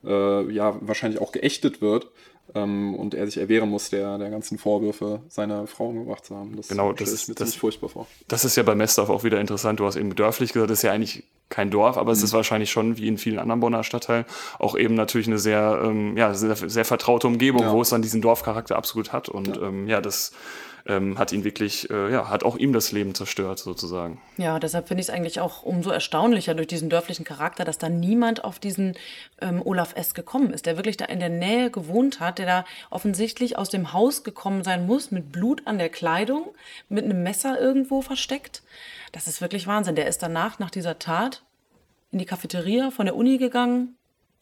[0.04, 2.06] äh, ja, wahrscheinlich auch geächtet wird
[2.54, 6.56] ähm, und er sich erwehren muss der, der ganzen Vorwürfe, seine Frau umgebracht zu haben.
[6.56, 8.06] Das genau, das ist mir das, furchtbar vor.
[8.28, 9.80] Das ist ja bei Messdorf auch wieder interessant.
[9.80, 12.18] Du hast eben dörflich gesagt, das ist ja eigentlich kein Dorf, aber mhm.
[12.18, 14.24] es ist wahrscheinlich schon wie in vielen anderen Bonner Stadtteilen
[14.58, 17.72] auch eben natürlich eine sehr, ähm, ja, sehr, sehr vertraute Umgebung, ja.
[17.72, 19.28] wo es dann diesen Dorfcharakter absolut hat.
[19.28, 20.32] Und ja, ähm, ja das
[20.88, 24.20] ähm, hat ihn wirklich, äh, ja, hat auch ihm das Leben zerstört sozusagen.
[24.38, 27.88] Ja, deshalb finde ich es eigentlich auch umso erstaunlicher durch diesen dörflichen Charakter, dass da
[27.90, 28.94] niemand auf diesen
[29.40, 30.14] ähm, Olaf S.
[30.14, 33.92] gekommen ist, der wirklich da in der Nähe gewohnt hat, der da offensichtlich aus dem
[33.92, 36.54] Haus gekommen sein muss, mit Blut an der Kleidung,
[36.88, 38.62] mit einem Messer irgendwo versteckt.
[39.12, 39.94] Das ist wirklich Wahnsinn.
[39.94, 41.42] Der ist danach, nach dieser Tat,
[42.10, 43.96] in die Cafeteria von der Uni gegangen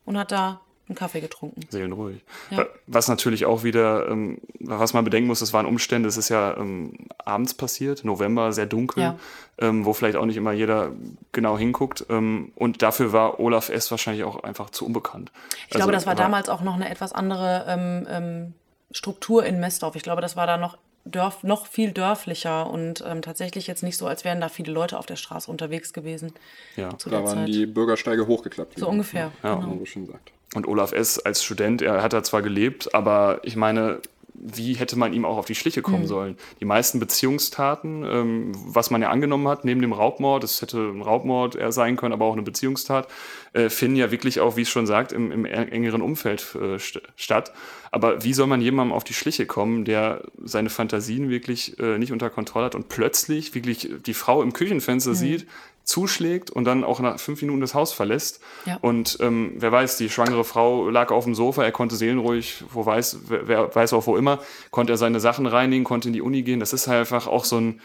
[0.05, 1.61] und hat da einen Kaffee getrunken.
[1.69, 2.21] Seelenruhig.
[2.51, 2.67] Ja.
[2.87, 6.57] Was natürlich auch wieder, ähm, was man bedenken muss, das waren Umstände, es ist ja
[6.57, 9.19] ähm, abends passiert, November, sehr dunkel, ja.
[9.59, 10.93] ähm, wo vielleicht auch nicht immer jeder
[11.33, 12.07] genau hinguckt.
[12.09, 13.91] Ähm, und dafür war Olaf S.
[13.91, 15.33] wahrscheinlich auch einfach zu unbekannt.
[15.69, 18.55] Ich also, glaube, das war damals auch noch eine etwas andere ähm, ähm,
[18.93, 19.97] Struktur in Messdorf.
[19.97, 23.97] Ich glaube, das war da noch Dörf, noch viel dörflicher und ähm, tatsächlich jetzt nicht
[23.97, 26.33] so, als wären da viele Leute auf der Straße unterwegs gewesen.
[26.77, 27.49] Ja, da waren Zeit.
[27.49, 28.79] die Bürgersteige hochgeklappt.
[28.79, 29.31] So ungefähr.
[29.43, 29.81] Ja, genau.
[29.81, 30.33] wie schon sagt.
[30.55, 31.19] Und Olaf S.
[31.19, 34.01] als Student, er hat da zwar gelebt, aber ich meine,
[34.39, 36.09] wie hätte man ihm auch auf die Schliche kommen mhm.
[36.09, 36.37] sollen?
[36.61, 41.03] Die meisten Beziehungstaten, ähm, was man ja angenommen hat, neben dem Raubmord, das hätte ein
[41.03, 43.09] Raubmord eher sein können, aber auch eine Beziehungstat,
[43.55, 47.01] äh, finden ja wirklich auch, wie es schon sagt, im, im engeren Umfeld äh, st
[47.17, 47.53] statt.
[47.91, 52.13] Aber wie soll man jemandem auf die Schliche kommen, der seine Fantasien wirklich äh, nicht
[52.13, 55.17] unter Kontrolle hat und plötzlich wirklich die Frau im Küchenfenster mhm.
[55.17, 55.47] sieht,
[55.87, 58.41] zuschlägt und dann auch nach fünf Minuten das Haus verlässt.
[58.67, 58.77] Ja.
[58.83, 62.85] Und ähm, wer weiß, die schwangere Frau lag auf dem Sofa, er konnte seelenruhig, wo
[62.85, 64.41] weiß, wer, wer weiß auch wo immer,
[64.73, 66.59] konnte er seine Sachen reinigen, konnte in die Uni gehen.
[66.59, 67.81] Das ist halt einfach auch so ein,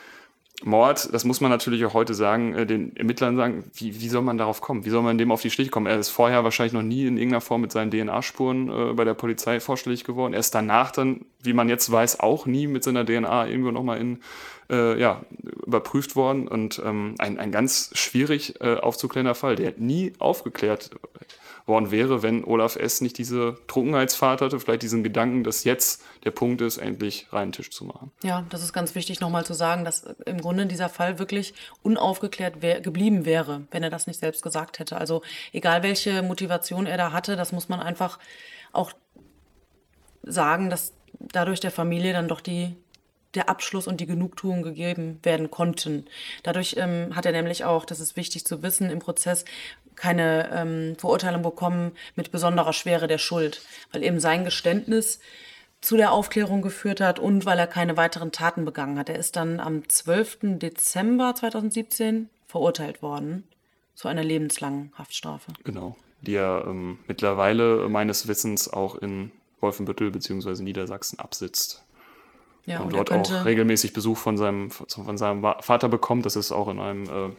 [0.64, 4.22] Mord, das muss man natürlich auch heute sagen, äh, den Ermittlern sagen, wie, wie soll
[4.22, 4.86] man darauf kommen?
[4.86, 5.88] Wie soll man dem auf die Schliche kommen?
[5.88, 9.14] Er ist vorher wahrscheinlich noch nie in irgendeiner Form mit seinen DNA-Spuren äh, bei der
[9.14, 10.34] Polizei vorstellig geworden.
[10.34, 13.99] Er ist danach dann, wie man jetzt weiß, auch nie mit seiner DNA irgendwo nochmal
[13.99, 14.20] in,
[14.70, 15.22] äh, ja,
[15.66, 16.47] überprüft worden.
[16.47, 20.91] Und ähm, ein, ein ganz schwierig äh, aufzuklärender Fall, der nie aufgeklärt
[21.66, 23.01] worden wäre, wenn Olaf S.
[23.01, 27.72] nicht diese Trunkenheitsfahrt hatte, vielleicht diesen Gedanken, dass jetzt der Punkt ist, endlich reinen Tisch
[27.72, 28.11] zu machen.
[28.24, 31.53] Ja, das ist ganz wichtig nochmal zu sagen, dass im Grunde dieser Fall wirklich
[31.84, 34.97] unaufgeklärt wär, geblieben wäre, wenn er das nicht selbst gesagt hätte.
[34.97, 38.19] Also egal welche Motivation er da hatte, das muss man einfach
[38.72, 38.91] auch
[40.24, 42.76] sagen, dass dadurch der Familie dann doch die
[43.34, 46.05] der Abschluss und die Genugtuung gegeben werden konnten.
[46.43, 49.45] Dadurch ähm, hat er nämlich auch, das ist wichtig zu wissen, im Prozess
[49.95, 53.61] keine ähm, Verurteilung bekommen mit besonderer Schwere der Schuld,
[53.91, 55.19] weil eben sein Geständnis
[55.82, 59.09] zu der Aufklärung geführt hat und weil er keine weiteren Taten begangen hat.
[59.09, 60.59] Er ist dann am 12.
[60.59, 63.43] Dezember 2017 verurteilt worden
[63.95, 65.51] zu einer lebenslangen Haftstrafe.
[65.63, 70.61] Genau, die er ähm, mittlerweile meines Wissens auch in Wolfenbüttel bzw.
[70.61, 71.84] Niedersachsen absitzt.
[72.65, 76.27] Ja, und, und dort auch regelmäßig Besuch von seinem, von seinem Vater bekommt.
[76.27, 77.32] Das ist auch in einem äh,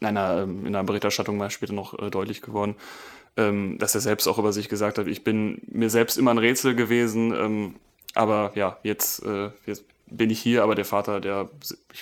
[0.00, 2.76] in einer, ähm, in einer Berichterstattung mal später noch äh, deutlich geworden,
[3.36, 6.38] ähm, dass er selbst auch über sich gesagt hat, ich bin mir selbst immer ein
[6.38, 7.74] Rätsel gewesen, ähm,
[8.14, 11.50] aber ja, jetzt, äh, jetzt bin ich hier, aber der Vater, der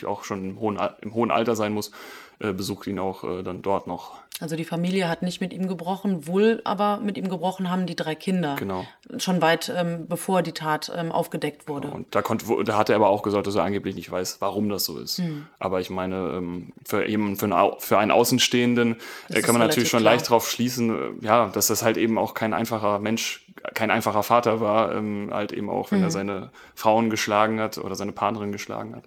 [0.05, 1.91] auch schon im hohen, im hohen Alter sein muss,
[2.39, 4.13] äh, besucht ihn auch äh, dann dort noch.
[4.41, 7.95] Also die Familie hat nicht mit ihm gebrochen, wohl aber mit ihm gebrochen haben die
[7.95, 8.57] drei Kinder.
[8.59, 8.85] Genau.
[9.19, 11.87] Schon weit ähm, bevor die Tat ähm, aufgedeckt wurde.
[11.87, 11.99] Genau.
[11.99, 14.69] Und da, konnte, da hat er aber auch gesagt, dass er angeblich nicht weiß, warum
[14.69, 15.19] das so ist.
[15.19, 15.47] Hm.
[15.61, 18.97] Aber ich meine, ähm, für, eben für, einen, für einen Außenstehenden
[19.29, 20.15] äh, kann man natürlich schon klar.
[20.15, 24.25] leicht darauf schließen, äh, ja, dass das halt eben auch kein einfacher Mensch, kein einfacher
[24.25, 26.07] Vater war, ähm, halt eben auch, wenn hm.
[26.07, 29.05] er seine Frauen geschlagen hat oder seine Partnerin geschlagen hat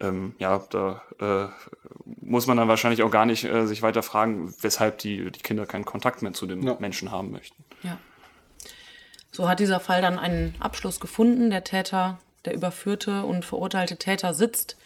[0.00, 1.48] ähm, ja, da äh,
[2.20, 5.66] muss man dann wahrscheinlich auch gar nicht äh, sich weiter fragen, weshalb die, die Kinder
[5.66, 6.76] keinen Kontakt mehr zu dem ja.
[6.78, 7.64] Menschen haben möchten.
[7.82, 7.98] Ja.
[9.30, 11.50] So hat dieser Fall dann einen Abschluss gefunden.
[11.50, 14.76] Der Täter, der überführte und verurteilte Täter sitzt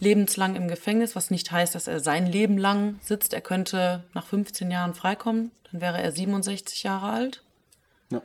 [0.00, 3.32] lebenslang im Gefängnis, was nicht heißt, dass er sein Leben lang sitzt.
[3.32, 7.42] Er könnte nach 15 Jahren freikommen, dann wäre er 67 Jahre alt
[8.10, 8.22] ja.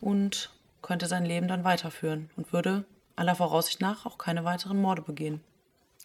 [0.00, 0.50] und
[0.82, 2.84] könnte sein Leben dann weiterführen und würde
[3.16, 5.40] aller Voraussicht nach auch keine weiteren Morde begehen.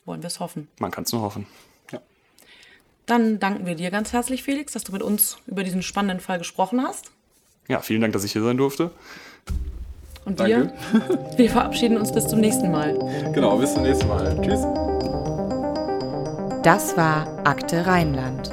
[0.09, 0.67] Wollen wir es hoffen.
[0.79, 1.45] Man kann es nur hoffen.
[1.91, 1.99] Ja.
[3.05, 6.39] Dann danken wir dir ganz herzlich, Felix, dass du mit uns über diesen spannenden Fall
[6.39, 7.11] gesprochen hast.
[7.67, 8.89] Ja, vielen Dank, dass ich hier sein durfte.
[10.25, 10.73] Und Danke.
[10.93, 12.97] wir, wir verabschieden uns bis zum nächsten Mal.
[13.35, 14.35] Genau, bis zum nächsten Mal.
[14.41, 14.61] Tschüss.
[16.63, 18.49] Das war Akte Rheinland,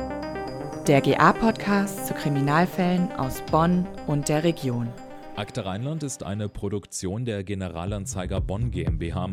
[0.87, 4.91] der GA-Podcast zu Kriminalfällen aus Bonn und der Region.
[5.37, 9.31] Akte Rheinland ist eine Produktion der Generalanzeiger Bonn GmbH.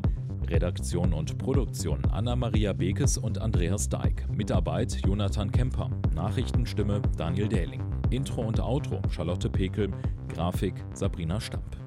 [0.54, 4.30] Redaktion und Produktion Anna-Maria Bekes und Andreas Deik.
[4.30, 5.90] Mitarbeit Jonathan Kemper.
[6.14, 7.82] Nachrichtenstimme Daniel Dähling.
[8.12, 9.90] Intro und Outro Charlotte Pekel.
[10.28, 11.83] Grafik Sabrina Stamp.